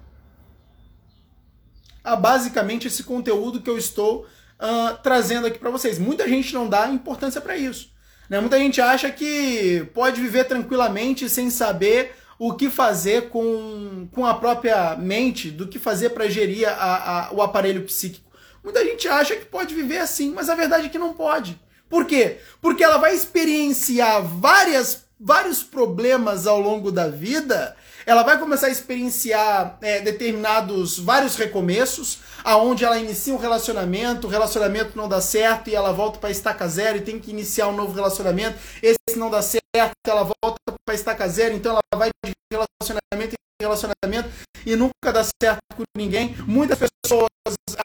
a 2.04 2.16
basicamente 2.16 2.88
esse 2.88 3.04
conteúdo 3.04 3.62
que 3.62 3.70
eu 3.70 3.78
estou 3.78 4.26
uh, 4.60 4.98
trazendo 5.04 5.48
aqui 5.48 5.60
para 5.60 5.70
vocês. 5.70 6.00
Muita 6.00 6.28
gente 6.28 6.54
não 6.54 6.68
dá 6.68 6.88
importância 6.88 7.42
para 7.42 7.58
isso. 7.58 7.92
Né? 8.30 8.40
Muita 8.40 8.58
gente 8.58 8.80
acha 8.82 9.12
que 9.12 9.86
pode 9.94 10.22
viver 10.22 10.46
tranquilamente 10.46 11.30
sem 11.30 11.50
saber 11.50 12.16
o 12.40 12.54
que 12.54 12.70
fazer 12.70 13.30
com, 13.30 14.08
com 14.12 14.26
a 14.26 14.34
própria 14.34 14.96
mente, 14.96 15.52
do 15.52 15.68
que 15.68 15.78
fazer 15.78 16.10
para 16.10 16.28
gerir 16.28 16.68
a, 16.68 17.28
a, 17.28 17.34
o 17.34 17.42
aparelho 17.42 17.84
psíquico. 17.84 18.32
Muita 18.64 18.84
gente 18.84 19.08
acha 19.08 19.36
que 19.36 19.46
pode 19.46 19.76
viver 19.76 20.00
assim, 20.00 20.32
mas 20.32 20.50
a 20.50 20.56
verdade 20.56 20.88
é 20.88 20.90
que 20.90 20.98
não 20.98 21.14
pode. 21.14 21.60
Por 21.92 22.06
quê? 22.06 22.38
Porque 22.62 22.86
ela 22.86 22.98
vai 22.98 23.14
experienciar 23.14 24.24
várias, 24.24 25.04
vários 25.20 25.62
problemas 25.62 26.48
ao 26.48 26.58
longo 26.58 26.90
da 26.90 27.10
vida. 27.10 27.76
Ela 28.06 28.24
vai 28.24 28.40
começar 28.40 28.68
a 28.68 28.72
experienciar 28.72 29.78
é, 29.82 30.00
determinados, 30.00 30.98
vários 30.98 31.36
recomeços, 31.36 32.20
aonde 32.46 32.86
ela 32.86 32.98
inicia 32.98 33.34
um 33.34 33.38
relacionamento, 33.38 34.26
o 34.26 34.30
relacionamento 34.30 34.98
não 34.98 35.10
dá 35.10 35.20
certo 35.20 35.70
e 35.70 35.76
ela 35.76 35.92
volta 35.92 36.18
para 36.18 36.32
estaca 36.32 36.66
zero 36.68 36.98
e 36.98 37.02
tem 37.02 37.20
que 37.20 37.30
iniciar 37.30 37.68
um 37.68 37.76
novo 37.76 37.94
relacionamento. 37.94 38.58
Esse 38.82 39.18
não 39.18 39.30
dá 39.30 39.42
certo, 39.42 39.94
ela 40.08 40.24
volta 40.24 40.60
para 40.86 40.96
estaca 40.96 41.28
zero, 41.28 41.56
então 41.56 41.74
ela 41.74 41.82
vai 42.00 42.10
de 42.26 42.34
relacionamento 42.52 43.36
relacionamento 43.62 44.30
e 44.66 44.76
nunca 44.76 45.12
dá 45.12 45.24
certo 45.24 45.60
com 45.76 45.84
ninguém. 45.96 46.36
Muitas 46.46 46.78
pessoas 46.78 47.28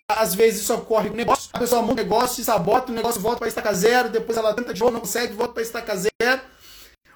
às 0.08 0.34
vezes 0.34 0.62
isso 0.62 0.74
ocorre 0.74 1.10
com 1.10 1.16
negócio, 1.16 1.50
a 1.52 1.58
pessoa 1.58 1.82
monta 1.82 1.92
um 1.92 2.04
negócio, 2.04 2.44
sabota, 2.44 2.90
o 2.90 2.94
negócio 2.94 3.20
volta 3.20 3.38
para 3.38 3.48
estaca 3.48 3.72
zero, 3.72 4.08
depois 4.08 4.36
ela 4.36 4.54
tenta 4.54 4.72
de 4.72 4.80
novo, 4.80 4.92
não 4.92 5.00
consegue, 5.00 5.34
volta 5.34 5.54
para 5.54 5.62
estaca 5.62 5.94
zero. 5.96 6.40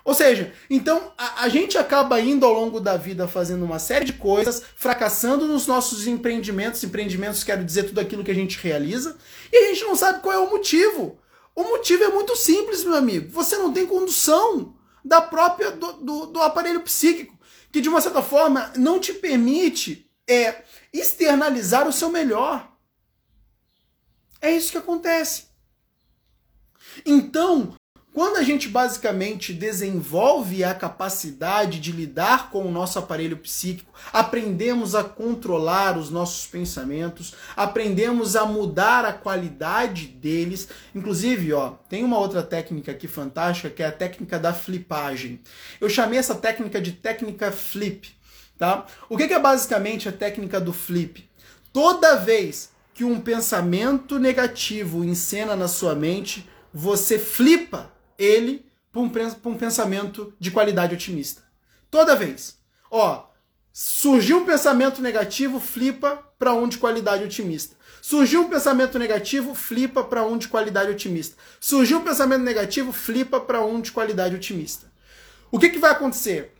Ou 0.04 0.14
seja, 0.14 0.52
então 0.68 1.12
a, 1.16 1.44
a, 1.44 1.48
gente 1.48 1.76
acaba 1.76 2.20
indo 2.20 2.44
ao 2.46 2.52
longo 2.52 2.80
da 2.80 2.96
vida 2.96 3.28
fazendo 3.28 3.64
uma 3.64 3.78
série 3.78 4.04
de 4.04 4.14
coisas, 4.14 4.62
fracassando 4.74 5.46
nos 5.46 5.66
nossos 5.66 6.06
empreendimentos, 6.06 6.82
empreendimentos 6.82 7.44
quero 7.44 7.64
dizer 7.64 7.84
tudo 7.84 8.00
aquilo 8.00 8.24
que 8.24 8.30
a 8.30 8.34
gente 8.34 8.58
realiza, 8.58 9.16
e 9.52 9.56
a 9.56 9.68
gente 9.68 9.84
não 9.84 9.94
sabe 9.94 10.20
qual 10.20 10.34
é 10.34 10.38
o 10.38 10.50
motivo. 10.50 11.18
O 11.54 11.64
motivo 11.64 12.04
é 12.04 12.08
muito 12.08 12.34
simples, 12.36 12.82
meu 12.84 12.94
amigo. 12.94 13.30
Você 13.32 13.56
não 13.56 13.72
tem 13.72 13.86
condução 13.86 14.74
da 15.04 15.20
própria 15.20 15.70
do, 15.70 15.92
do, 15.92 16.26
do 16.26 16.40
aparelho 16.40 16.80
psíquico, 16.80 17.36
que 17.72 17.80
de 17.80 17.88
uma 17.88 18.00
certa 18.00 18.22
forma 18.22 18.72
não 18.76 18.98
te 18.98 19.12
permite 19.12 20.10
é, 20.28 20.62
externalizar 20.92 21.86
o 21.88 21.92
seu 21.92 22.10
melhor. 22.10 22.70
É 24.40 24.50
isso 24.50 24.72
que 24.72 24.78
acontece. 24.78 25.48
Então, 27.04 27.74
quando 28.20 28.36
a 28.36 28.42
gente 28.42 28.68
basicamente 28.68 29.50
desenvolve 29.50 30.62
a 30.62 30.74
capacidade 30.74 31.80
de 31.80 31.90
lidar 31.90 32.50
com 32.50 32.66
o 32.66 32.70
nosso 32.70 32.98
aparelho 32.98 33.38
psíquico, 33.38 33.94
aprendemos 34.12 34.94
a 34.94 35.02
controlar 35.02 35.96
os 35.96 36.10
nossos 36.10 36.46
pensamentos, 36.46 37.32
aprendemos 37.56 38.36
a 38.36 38.44
mudar 38.44 39.06
a 39.06 39.14
qualidade 39.14 40.06
deles. 40.06 40.68
Inclusive, 40.94 41.54
ó, 41.54 41.70
tem 41.88 42.04
uma 42.04 42.18
outra 42.18 42.42
técnica 42.42 42.92
aqui 42.92 43.08
fantástica 43.08 43.70
que 43.70 43.82
é 43.82 43.86
a 43.86 43.90
técnica 43.90 44.38
da 44.38 44.52
flipagem. 44.52 45.40
Eu 45.80 45.88
chamei 45.88 46.18
essa 46.18 46.34
técnica 46.34 46.78
de 46.78 46.92
técnica 46.92 47.50
flip, 47.50 48.14
tá? 48.58 48.84
O 49.08 49.16
que 49.16 49.32
é 49.32 49.38
basicamente 49.38 50.10
a 50.10 50.12
técnica 50.12 50.60
do 50.60 50.74
flip? 50.74 51.26
Toda 51.72 52.16
vez 52.16 52.70
que 52.92 53.02
um 53.02 53.18
pensamento 53.18 54.18
negativo 54.18 55.02
encena 55.02 55.56
na 55.56 55.68
sua 55.68 55.94
mente, 55.94 56.46
você 56.70 57.18
flipa 57.18 57.98
ele 58.20 58.66
para 58.92 59.00
um, 59.00 59.56
pensamento 59.56 60.32
de 60.38 60.50
qualidade 60.50 60.94
otimista. 60.94 61.42
Toda 61.90 62.16
vez. 62.16 62.58
Ó, 62.90 63.24
surgiu 63.72 64.38
um 64.38 64.44
pensamento 64.44 65.00
negativo, 65.00 65.58
flipa 65.58 66.22
para 66.38 66.52
um 66.52 66.68
de 66.68 66.78
qualidade 66.78 67.24
otimista. 67.24 67.76
Surgiu 68.02 68.42
um 68.42 68.48
pensamento 68.48 68.98
negativo, 68.98 69.54
flipa 69.54 70.02
para 70.02 70.24
um 70.24 70.36
de 70.36 70.48
qualidade 70.48 70.90
otimista. 70.90 71.36
Surgiu 71.60 71.98
um 71.98 72.04
pensamento 72.04 72.42
negativo, 72.42 72.92
flipa 72.92 73.40
para 73.40 73.64
um 73.64 73.80
de 73.80 73.92
qualidade 73.92 74.34
otimista. 74.34 74.86
O 75.50 75.58
que, 75.58 75.68
que 75.68 75.78
vai 75.78 75.90
acontecer? 75.90 76.54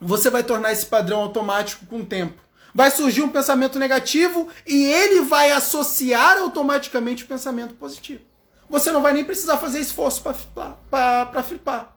Você 0.00 0.30
vai 0.30 0.42
tornar 0.42 0.72
esse 0.72 0.86
padrão 0.86 1.20
automático 1.20 1.86
com 1.86 2.00
o 2.00 2.06
tempo 2.06 2.46
vai 2.76 2.90
surgir 2.90 3.22
um 3.22 3.30
pensamento 3.30 3.78
negativo 3.78 4.48
e 4.66 4.84
ele 4.84 5.22
vai 5.22 5.50
associar 5.50 6.36
automaticamente 6.36 7.24
o 7.24 7.26
pensamento 7.26 7.72
positivo. 7.72 8.20
Você 8.68 8.90
não 8.90 9.02
vai 9.02 9.12
nem 9.12 9.24
precisar 9.24 9.58
fazer 9.58 9.80
esforço 9.80 10.22
para 10.22 11.42
flipar. 11.42 11.96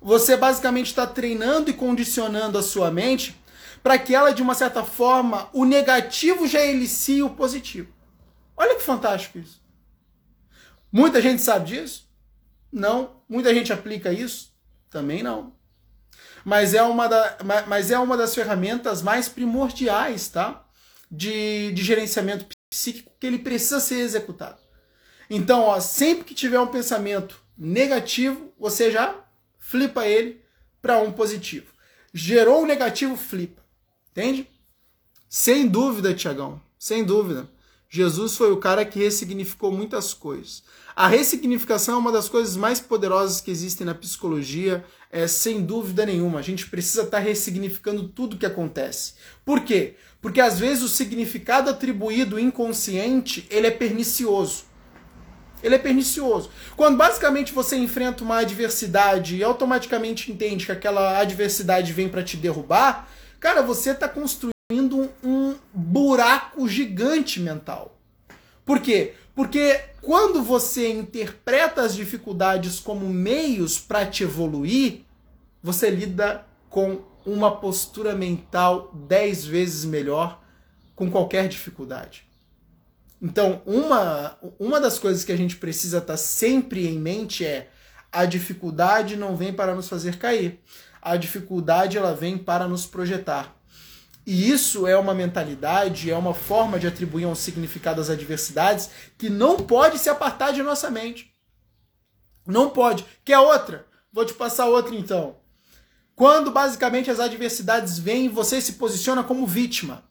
Você 0.00 0.36
basicamente 0.36 0.86
está 0.86 1.06
treinando 1.06 1.70
e 1.70 1.74
condicionando 1.74 2.58
a 2.58 2.62
sua 2.62 2.90
mente 2.90 3.40
para 3.82 3.98
que 3.98 4.14
ela, 4.14 4.32
de 4.32 4.42
uma 4.42 4.54
certa 4.54 4.84
forma, 4.84 5.48
o 5.52 5.64
negativo 5.64 6.46
já 6.46 6.60
elicie 6.60 7.22
o 7.22 7.30
positivo. 7.30 7.92
Olha 8.56 8.76
que 8.76 8.82
fantástico 8.82 9.38
isso. 9.38 9.60
Muita 10.90 11.20
gente 11.20 11.42
sabe 11.42 11.66
disso? 11.66 12.08
Não. 12.70 13.22
Muita 13.28 13.52
gente 13.54 13.72
aplica 13.72 14.12
isso? 14.12 14.52
Também 14.90 15.22
não 15.22 15.52
mas 16.44 16.74
é 16.74 16.82
uma, 16.82 17.08
da, 17.08 17.38
mas 17.66 17.90
é 17.90 17.98
uma 17.98 18.16
das 18.16 18.34
ferramentas 18.34 19.02
mais 19.02 19.28
primordiais 19.28 20.28
tá? 20.28 20.64
de, 21.10 21.72
de 21.72 21.82
gerenciamento 21.82 22.46
psíquico 22.70 23.12
que 23.18 23.26
ele 23.26 23.38
precisa 23.38 23.80
ser 23.80 24.00
executado. 24.00 24.60
Então, 25.34 25.62
ó, 25.62 25.80
sempre 25.80 26.24
que 26.24 26.34
tiver 26.34 26.60
um 26.60 26.66
pensamento 26.66 27.40
negativo, 27.56 28.52
você 28.60 28.90
já 28.90 29.16
flipa 29.58 30.06
ele 30.06 30.42
para 30.82 30.98
um 30.98 31.10
positivo. 31.10 31.68
Gerou 32.12 32.62
um 32.62 32.66
negativo, 32.66 33.16
flipa. 33.16 33.62
Entende? 34.10 34.46
Sem 35.30 35.66
dúvida, 35.66 36.12
Tiagão, 36.12 36.60
sem 36.78 37.02
dúvida. 37.02 37.48
Jesus 37.88 38.36
foi 38.36 38.52
o 38.52 38.58
cara 38.58 38.84
que 38.84 38.98
ressignificou 38.98 39.72
muitas 39.72 40.12
coisas. 40.12 40.64
A 40.94 41.08
ressignificação 41.08 41.94
é 41.94 41.98
uma 41.98 42.12
das 42.12 42.28
coisas 42.28 42.54
mais 42.54 42.78
poderosas 42.78 43.40
que 43.40 43.50
existem 43.50 43.86
na 43.86 43.94
psicologia, 43.94 44.84
é, 45.10 45.26
sem 45.26 45.62
dúvida 45.62 46.04
nenhuma. 46.04 46.40
A 46.40 46.42
gente 46.42 46.66
precisa 46.66 47.04
estar 47.04 47.16
tá 47.16 47.22
ressignificando 47.22 48.06
tudo 48.06 48.36
que 48.36 48.44
acontece. 48.44 49.14
Por 49.46 49.60
quê? 49.60 49.94
Porque 50.20 50.42
às 50.42 50.58
vezes 50.58 50.82
o 50.82 50.88
significado 50.90 51.70
atribuído 51.70 52.38
inconsciente, 52.38 53.46
ele 53.48 53.66
é 53.66 53.70
pernicioso. 53.70 54.70
Ele 55.62 55.74
é 55.74 55.78
pernicioso. 55.78 56.50
Quando 56.76 56.96
basicamente 56.96 57.52
você 57.52 57.76
enfrenta 57.76 58.24
uma 58.24 58.38
adversidade 58.38 59.36
e 59.36 59.44
automaticamente 59.44 60.32
entende 60.32 60.66
que 60.66 60.72
aquela 60.72 61.18
adversidade 61.18 61.92
vem 61.92 62.08
para 62.08 62.22
te 62.22 62.36
derrubar, 62.36 63.08
cara, 63.38 63.62
você 63.62 63.90
está 63.90 64.08
construindo 64.08 65.10
um 65.22 65.54
buraco 65.72 66.68
gigante 66.68 67.38
mental. 67.40 67.96
Por 68.64 68.80
quê? 68.80 69.14
Porque 69.34 69.80
quando 70.00 70.42
você 70.42 70.90
interpreta 70.90 71.82
as 71.82 71.94
dificuldades 71.94 72.80
como 72.80 73.08
meios 73.08 73.78
para 73.78 74.06
te 74.06 74.24
evoluir, 74.24 75.02
você 75.62 75.90
lida 75.90 76.46
com 76.68 77.00
uma 77.24 77.56
postura 77.56 78.14
mental 78.14 78.90
dez 79.06 79.44
vezes 79.44 79.84
melhor 79.84 80.42
com 80.94 81.10
qualquer 81.10 81.48
dificuldade. 81.48 82.26
Então, 83.22 83.62
uma, 83.64 84.36
uma 84.58 84.80
das 84.80 84.98
coisas 84.98 85.22
que 85.22 85.30
a 85.30 85.36
gente 85.36 85.56
precisa 85.56 85.98
estar 85.98 86.14
tá 86.14 86.16
sempre 86.16 86.88
em 86.88 86.98
mente 86.98 87.46
é 87.46 87.70
a 88.10 88.24
dificuldade 88.24 89.16
não 89.16 89.36
vem 89.36 89.52
para 89.52 89.76
nos 89.76 89.88
fazer 89.88 90.18
cair. 90.18 90.60
A 91.00 91.16
dificuldade 91.16 91.96
ela 91.96 92.14
vem 92.14 92.36
para 92.36 92.66
nos 92.66 92.84
projetar. 92.84 93.56
E 94.26 94.50
isso 94.50 94.88
é 94.88 94.96
uma 94.96 95.14
mentalidade, 95.14 96.10
é 96.10 96.16
uma 96.16 96.34
forma 96.34 96.80
de 96.80 96.86
atribuir 96.88 97.26
um 97.26 97.34
significado 97.34 98.00
às 98.00 98.10
adversidades 98.10 98.90
que 99.16 99.30
não 99.30 99.56
pode 99.56 99.98
se 100.00 100.08
apartar 100.08 100.52
de 100.52 100.62
nossa 100.62 100.90
mente. 100.90 101.32
Não 102.44 102.70
pode. 102.70 103.06
Quer 103.24 103.38
outra? 103.38 103.86
Vou 104.12 104.24
te 104.24 104.34
passar 104.34 104.66
outra 104.66 104.96
então. 104.96 105.36
Quando 106.14 106.50
basicamente 106.50 107.10
as 107.10 107.20
adversidades 107.20 107.98
vêm, 107.98 108.28
você 108.28 108.60
se 108.60 108.74
posiciona 108.74 109.22
como 109.22 109.46
vítima. 109.46 110.04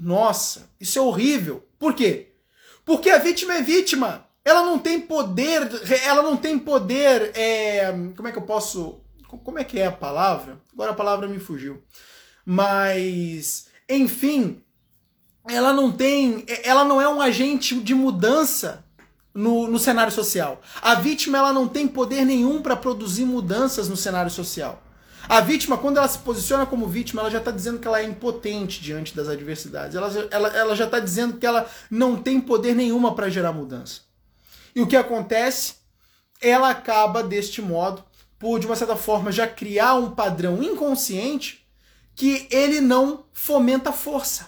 Nossa, 0.00 0.70
isso 0.80 0.98
é 0.98 1.02
horrível. 1.02 1.66
Por 1.78 1.94
quê? 1.94 2.35
Porque 2.86 3.10
a 3.10 3.18
vítima 3.18 3.54
é 3.54 3.62
vítima. 3.62 4.24
Ela 4.44 4.62
não 4.62 4.78
tem 4.78 5.00
poder, 5.00 5.68
ela 6.04 6.22
não 6.22 6.36
tem 6.36 6.56
poder. 6.56 7.32
É, 7.36 7.92
como 8.16 8.28
é 8.28 8.32
que 8.32 8.38
eu 8.38 8.42
posso. 8.42 9.00
Como 9.26 9.58
é 9.58 9.64
que 9.64 9.80
é 9.80 9.86
a 9.86 9.92
palavra? 9.92 10.58
Agora 10.72 10.92
a 10.92 10.94
palavra 10.94 11.26
me 11.26 11.40
fugiu. 11.40 11.82
Mas, 12.44 13.66
enfim, 13.90 14.62
ela 15.48 15.72
não 15.72 15.90
tem. 15.90 16.44
Ela 16.62 16.84
não 16.84 17.02
é 17.02 17.08
um 17.08 17.20
agente 17.20 17.74
de 17.80 17.92
mudança 17.92 18.84
no, 19.34 19.66
no 19.66 19.80
cenário 19.80 20.12
social. 20.12 20.62
A 20.80 20.94
vítima 20.94 21.38
ela 21.38 21.52
não 21.52 21.66
tem 21.66 21.88
poder 21.88 22.24
nenhum 22.24 22.62
para 22.62 22.76
produzir 22.76 23.24
mudanças 23.24 23.88
no 23.88 23.96
cenário 23.96 24.30
social. 24.30 24.80
A 25.28 25.40
vítima, 25.40 25.76
quando 25.76 25.96
ela 25.96 26.06
se 26.06 26.18
posiciona 26.18 26.66
como 26.66 26.86
vítima, 26.86 27.20
ela 27.20 27.30
já 27.30 27.38
está 27.38 27.50
dizendo 27.50 27.78
que 27.78 27.86
ela 27.86 28.00
é 28.00 28.04
impotente 28.04 28.80
diante 28.80 29.14
das 29.14 29.28
adversidades. 29.28 29.96
Ela, 29.96 30.28
ela, 30.30 30.48
ela 30.48 30.76
já 30.76 30.84
está 30.84 31.00
dizendo 31.00 31.38
que 31.38 31.46
ela 31.46 31.68
não 31.90 32.16
tem 32.16 32.40
poder 32.40 32.74
nenhuma 32.74 33.14
para 33.14 33.28
gerar 33.28 33.52
mudança. 33.52 34.02
E 34.74 34.80
o 34.80 34.86
que 34.86 34.96
acontece? 34.96 35.74
Ela 36.40 36.70
acaba 36.70 37.22
deste 37.22 37.60
modo 37.60 38.04
por, 38.38 38.60
de 38.60 38.66
uma 38.66 38.76
certa 38.76 38.96
forma, 38.96 39.32
já 39.32 39.46
criar 39.48 39.94
um 39.94 40.10
padrão 40.10 40.62
inconsciente 40.62 41.66
que 42.14 42.46
ele 42.50 42.80
não 42.80 43.24
fomenta 43.32 43.92
força. 43.92 44.46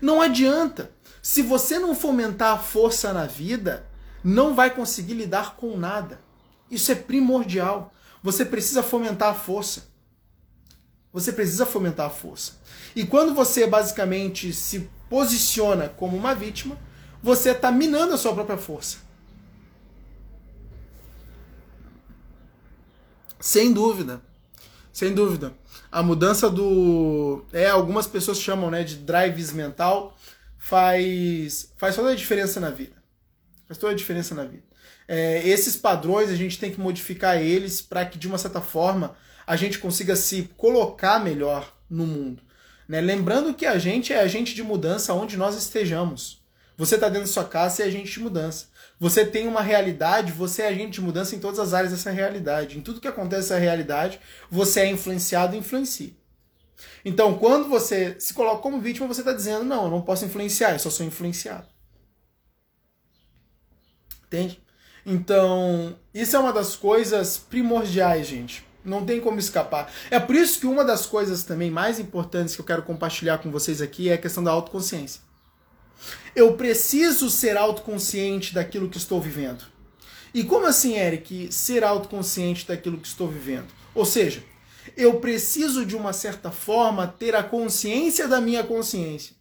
Não 0.00 0.20
adianta. 0.20 0.90
Se 1.22 1.42
você 1.42 1.78
não 1.78 1.94
fomentar 1.94 2.54
a 2.54 2.58
força 2.58 3.12
na 3.12 3.26
vida, 3.26 3.86
não 4.22 4.54
vai 4.54 4.70
conseguir 4.70 5.14
lidar 5.14 5.56
com 5.56 5.76
nada. 5.76 6.20
Isso 6.70 6.90
é 6.90 6.94
primordial. 6.94 7.92
Você 8.22 8.44
precisa 8.44 8.82
fomentar 8.82 9.30
a 9.30 9.34
força. 9.34 9.90
Você 11.12 11.32
precisa 11.32 11.66
fomentar 11.66 12.06
a 12.06 12.10
força. 12.10 12.52
E 12.94 13.04
quando 13.04 13.34
você 13.34 13.66
basicamente 13.66 14.52
se 14.52 14.88
posiciona 15.10 15.88
como 15.88 16.16
uma 16.16 16.34
vítima, 16.34 16.78
você 17.22 17.50
está 17.50 17.70
minando 17.70 18.14
a 18.14 18.18
sua 18.18 18.32
própria 18.32 18.56
força. 18.56 18.98
Sem 23.40 23.72
dúvida. 23.72 24.22
Sem 24.92 25.12
dúvida. 25.12 25.52
A 25.90 26.02
mudança 26.02 26.48
do. 26.48 27.44
É, 27.52 27.68
algumas 27.68 28.06
pessoas 28.06 28.38
chamam 28.38 28.70
né, 28.70 28.84
de 28.84 28.96
drives 28.96 29.52
mental, 29.52 30.16
faz, 30.58 31.72
faz 31.76 31.96
toda 31.96 32.10
a 32.10 32.14
diferença 32.14 32.60
na 32.60 32.70
vida. 32.70 33.02
Faz 33.66 33.78
toda 33.78 33.92
a 33.92 33.96
diferença 33.96 34.34
na 34.34 34.44
vida 34.44 34.71
é, 35.08 35.46
esses 35.46 35.76
padrões 35.76 36.30
a 36.30 36.36
gente 36.36 36.58
tem 36.58 36.70
que 36.70 36.80
modificar 36.80 37.36
eles 37.40 37.82
para 37.82 38.04
que 38.04 38.18
de 38.18 38.26
uma 38.26 38.38
certa 38.38 38.60
forma 38.60 39.16
a 39.46 39.56
gente 39.56 39.78
consiga 39.78 40.16
se 40.16 40.50
colocar 40.56 41.18
melhor 41.18 41.76
no 41.88 42.06
mundo. 42.06 42.42
Né? 42.88 43.00
Lembrando 43.00 43.54
que 43.54 43.66
a 43.66 43.78
gente 43.78 44.12
é 44.12 44.20
agente 44.20 44.54
de 44.54 44.62
mudança 44.62 45.14
onde 45.14 45.36
nós 45.36 45.56
estejamos. 45.56 46.42
Você 46.76 46.94
está 46.94 47.08
dentro 47.08 47.26
da 47.26 47.32
sua 47.32 47.44
casa 47.44 47.82
e 47.82 47.84
é 47.84 47.88
agente 47.88 48.12
de 48.12 48.20
mudança. 48.20 48.66
Você 48.98 49.24
tem 49.24 49.46
uma 49.48 49.62
realidade, 49.62 50.32
você 50.32 50.62
é 50.62 50.68
agente 50.68 50.92
de 50.92 51.00
mudança 51.00 51.34
em 51.34 51.40
todas 51.40 51.58
as 51.58 51.74
áreas 51.74 51.92
dessa 51.92 52.10
realidade. 52.10 52.78
Em 52.78 52.80
tudo 52.80 53.00
que 53.00 53.08
acontece 53.08 53.50
nessa 53.50 53.58
realidade, 53.58 54.20
você 54.50 54.80
é 54.80 54.90
influenciado 54.90 55.54
e 55.54 55.58
influencia. 55.58 56.12
Então, 57.04 57.36
quando 57.36 57.68
você 57.68 58.16
se 58.18 58.32
coloca 58.32 58.62
como 58.62 58.80
vítima, 58.80 59.06
você 59.06 59.20
está 59.20 59.32
dizendo: 59.32 59.64
não, 59.64 59.84
eu 59.84 59.90
não 59.90 60.02
posso 60.02 60.24
influenciar, 60.24 60.72
eu 60.72 60.78
só 60.78 60.90
sou 60.90 61.04
influenciado. 61.04 61.66
Entende? 64.26 64.62
Então, 65.04 65.96
isso 66.14 66.36
é 66.36 66.38
uma 66.38 66.52
das 66.52 66.76
coisas 66.76 67.36
primordiais, 67.36 68.26
gente. 68.26 68.64
Não 68.84 69.04
tem 69.04 69.20
como 69.20 69.38
escapar. 69.38 69.92
É 70.10 70.18
por 70.18 70.34
isso 70.34 70.58
que 70.58 70.66
uma 70.66 70.84
das 70.84 71.06
coisas 71.06 71.44
também 71.44 71.70
mais 71.70 71.98
importantes 71.98 72.54
que 72.54 72.60
eu 72.60 72.64
quero 72.64 72.82
compartilhar 72.82 73.38
com 73.38 73.50
vocês 73.50 73.80
aqui 73.80 74.08
é 74.08 74.14
a 74.14 74.18
questão 74.18 74.42
da 74.42 74.50
autoconsciência. 74.50 75.20
Eu 76.34 76.54
preciso 76.56 77.30
ser 77.30 77.56
autoconsciente 77.56 78.54
daquilo 78.54 78.88
que 78.88 78.96
estou 78.96 79.20
vivendo. 79.20 79.64
E 80.34 80.42
como 80.42 80.66
assim, 80.66 80.96
Eric, 80.96 81.52
ser 81.52 81.84
autoconsciente 81.84 82.66
daquilo 82.66 82.98
que 82.98 83.06
estou 83.06 83.28
vivendo? 83.28 83.68
Ou 83.94 84.04
seja, 84.04 84.42
eu 84.96 85.20
preciso 85.20 85.84
de 85.84 85.94
uma 85.94 86.12
certa 86.12 86.50
forma 86.50 87.06
ter 87.06 87.34
a 87.36 87.42
consciência 87.42 88.26
da 88.26 88.40
minha 88.40 88.64
consciência. 88.64 89.36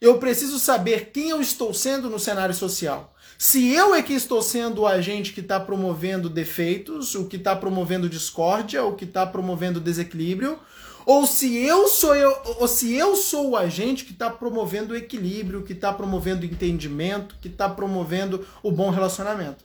Eu 0.00 0.18
preciso 0.18 0.58
saber 0.58 1.10
quem 1.12 1.30
eu 1.30 1.40
estou 1.40 1.74
sendo 1.74 2.08
no 2.08 2.18
cenário 2.18 2.54
social. 2.54 3.14
Se 3.42 3.72
eu 3.72 3.94
é 3.94 4.02
que 4.02 4.12
estou 4.12 4.42
sendo 4.42 4.82
o 4.82 4.86
agente 4.86 5.32
que 5.32 5.40
está 5.40 5.58
promovendo 5.58 6.28
defeitos, 6.28 7.14
o 7.14 7.24
que 7.24 7.36
está 7.36 7.56
promovendo 7.56 8.06
discórdia, 8.06 8.84
o 8.84 8.94
que 8.94 9.06
está 9.06 9.26
promovendo 9.26 9.80
desequilíbrio, 9.80 10.58
ou 11.06 11.26
se 11.26 11.56
eu 11.56 11.88
sou 11.88 12.14
eu, 12.14 12.36
ou 12.58 12.68
se 12.68 12.92
eu 12.92 13.16
sou 13.16 13.48
o 13.48 13.56
agente 13.56 14.04
que 14.04 14.12
está 14.12 14.28
promovendo 14.28 14.94
equilíbrio, 14.94 15.62
que 15.62 15.72
está 15.72 15.90
promovendo 15.90 16.44
entendimento, 16.44 17.34
que 17.40 17.48
está 17.48 17.66
promovendo 17.66 18.46
o 18.62 18.70
bom 18.70 18.90
relacionamento. 18.90 19.64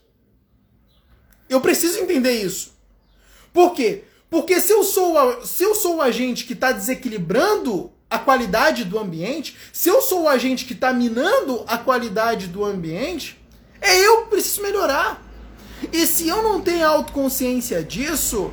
Eu 1.50 1.60
preciso 1.60 2.00
entender 2.00 2.42
isso. 2.46 2.78
Por 3.52 3.74
quê? 3.74 4.06
Porque 4.30 4.62
se 4.62 4.72
eu 4.72 4.86
sou, 4.86 5.46
se 5.46 5.64
eu 5.64 5.76
sou 5.76 5.98
o 5.98 6.02
agente 6.02 6.46
que 6.46 6.54
está 6.54 6.72
desequilibrando 6.72 7.92
a 8.10 8.20
qualidade 8.20 8.86
do 8.86 8.98
ambiente, 8.98 9.58
se 9.74 9.90
eu 9.90 10.02
sou 10.02 10.22
o 10.22 10.30
agente 10.30 10.64
que 10.64 10.72
está 10.72 10.94
minando 10.94 11.66
a 11.68 11.78
qualidade 11.78 12.48
do 12.48 12.64
ambiente, 12.64 13.44
é 13.82 14.00
eu 14.06 14.24
que 14.24 14.30
preciso 14.32 14.62
melhorar. 14.62 15.24
E 15.92 16.06
se 16.08 16.28
eu 16.28 16.42
não 16.42 16.62
tenho 16.62 16.88
autoconsciência 16.88 17.84
disso, 17.84 18.52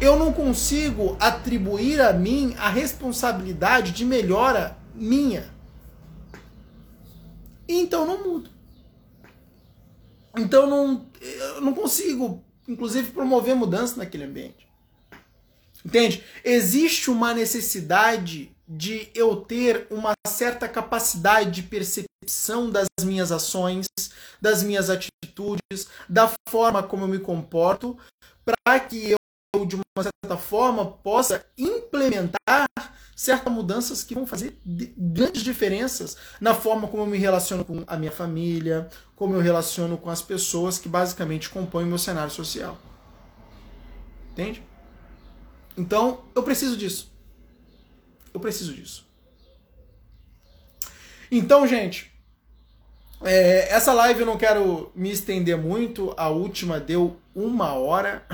eu 0.00 0.18
não 0.18 0.32
consigo 0.32 1.16
atribuir 1.18 2.00
a 2.00 2.12
mim 2.12 2.54
a 2.58 2.68
responsabilidade 2.68 3.92
de 3.92 4.04
melhora 4.04 4.76
minha. 4.94 5.50
Então 7.68 8.06
não 8.06 8.22
mudo. 8.22 8.50
Então 10.36 10.66
não, 10.66 11.06
eu 11.20 11.60
não 11.62 11.74
consigo, 11.74 12.44
inclusive, 12.68 13.10
promover 13.10 13.56
mudança 13.56 13.96
naquele 13.96 14.24
ambiente. 14.24 14.68
Entende? 15.84 16.22
Existe 16.44 17.10
uma 17.10 17.32
necessidade 17.32 18.55
de 18.68 19.10
eu 19.14 19.36
ter 19.36 19.86
uma 19.90 20.12
certa 20.26 20.68
capacidade 20.68 21.50
de 21.50 21.62
percepção 21.62 22.70
das 22.70 22.86
minhas 23.04 23.30
ações, 23.30 23.86
das 24.40 24.62
minhas 24.62 24.90
atitudes, 24.90 25.88
da 26.08 26.30
forma 26.48 26.82
como 26.82 27.04
eu 27.04 27.08
me 27.08 27.18
comporto, 27.18 27.96
para 28.44 28.80
que 28.80 29.12
eu, 29.12 29.66
de 29.66 29.76
uma 29.76 30.02
certa 30.02 30.36
forma, 30.36 30.84
possa 30.84 31.44
implementar 31.56 32.66
certas 33.14 33.50
mudanças 33.50 34.04
que 34.04 34.14
vão 34.14 34.26
fazer 34.26 34.58
grandes 34.64 35.42
diferenças 35.42 36.16
na 36.38 36.52
forma 36.54 36.86
como 36.86 37.02
eu 37.04 37.06
me 37.06 37.16
relaciono 37.16 37.64
com 37.64 37.82
a 37.86 37.96
minha 37.96 38.12
família, 38.12 38.88
como 39.14 39.34
eu 39.34 39.40
relaciono 39.40 39.96
com 39.96 40.10
as 40.10 40.20
pessoas 40.20 40.78
que 40.78 40.88
basicamente 40.88 41.48
compõem 41.48 41.84
o 41.84 41.88
meu 41.88 41.98
cenário 41.98 42.30
social. 42.30 42.76
Entende? 44.32 44.62
Então, 45.76 46.24
eu 46.34 46.42
preciso 46.42 46.76
disso. 46.76 47.15
Eu 48.36 48.40
preciso 48.40 48.74
disso. 48.74 49.06
Então, 51.32 51.66
gente, 51.66 52.12
é, 53.22 53.72
essa 53.72 53.94
live 53.94 54.20
eu 54.20 54.26
não 54.26 54.36
quero 54.36 54.92
me 54.94 55.10
estender 55.10 55.56
muito. 55.56 56.12
A 56.18 56.28
última 56.28 56.78
deu 56.78 57.16
uma 57.34 57.72
hora. 57.72 58.26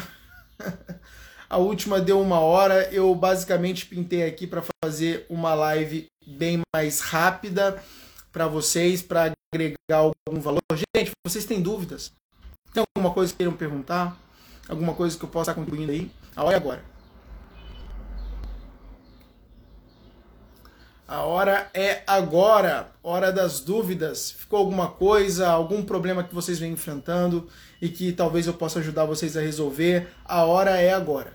a 1.48 1.56
última 1.56 2.00
deu 2.00 2.20
uma 2.20 2.40
hora. 2.40 2.92
Eu 2.92 3.14
basicamente 3.14 3.86
pintei 3.86 4.24
aqui 4.24 4.44
para 4.44 4.64
fazer 4.84 5.24
uma 5.30 5.54
live 5.54 6.08
bem 6.26 6.62
mais 6.74 6.98
rápida 6.98 7.80
para 8.32 8.48
vocês, 8.48 9.00
para 9.02 9.32
agregar 9.54 9.76
algum 9.98 10.40
valor. 10.40 10.62
Gente, 10.96 11.12
vocês 11.24 11.44
têm 11.44 11.62
dúvidas? 11.62 12.10
Tem 12.74 12.82
alguma 12.96 13.14
coisa 13.14 13.32
que 13.32 13.36
queiram 13.36 13.54
perguntar? 13.54 14.18
Alguma 14.68 14.94
coisa 14.94 15.16
que 15.16 15.24
eu 15.24 15.28
possa 15.28 15.52
estar 15.52 15.60
contribuindo 15.60 15.92
aí? 15.92 16.10
A 16.34 16.42
é 16.50 16.56
agora. 16.56 16.91
A 21.12 21.25
hora 21.25 21.68
é 21.75 22.03
agora, 22.07 22.90
hora 23.03 23.31
das 23.31 23.61
dúvidas. 23.61 24.31
Ficou 24.31 24.59
alguma 24.59 24.88
coisa, 24.88 25.46
algum 25.46 25.83
problema 25.85 26.25
que 26.25 26.35
vocês 26.35 26.59
vêm 26.59 26.72
enfrentando 26.72 27.51
e 27.83 27.90
que 27.90 28.12
talvez 28.12 28.46
eu 28.46 28.55
possa 28.55 28.79
ajudar 28.79 29.05
vocês 29.05 29.37
a 29.37 29.42
resolver? 29.42 30.09
A 30.25 30.46
hora 30.46 30.81
é 30.81 30.90
agora. 30.90 31.35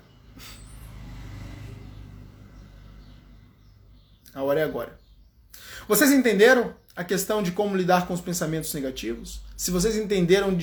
A 4.33 4.41
hora 4.41 4.61
é 4.61 4.63
agora. 4.63 4.97
Vocês 5.87 6.09
entenderam 6.09 6.73
a 6.95 7.03
questão 7.03 7.43
de 7.43 7.51
como 7.51 7.77
lidar 7.77 8.07
com 8.07 8.15
os 8.15 8.21
pensamentos 8.21 8.73
negativos? 8.73 9.41
Se 9.55 9.69
vocês 9.69 9.95
entenderam 9.95 10.55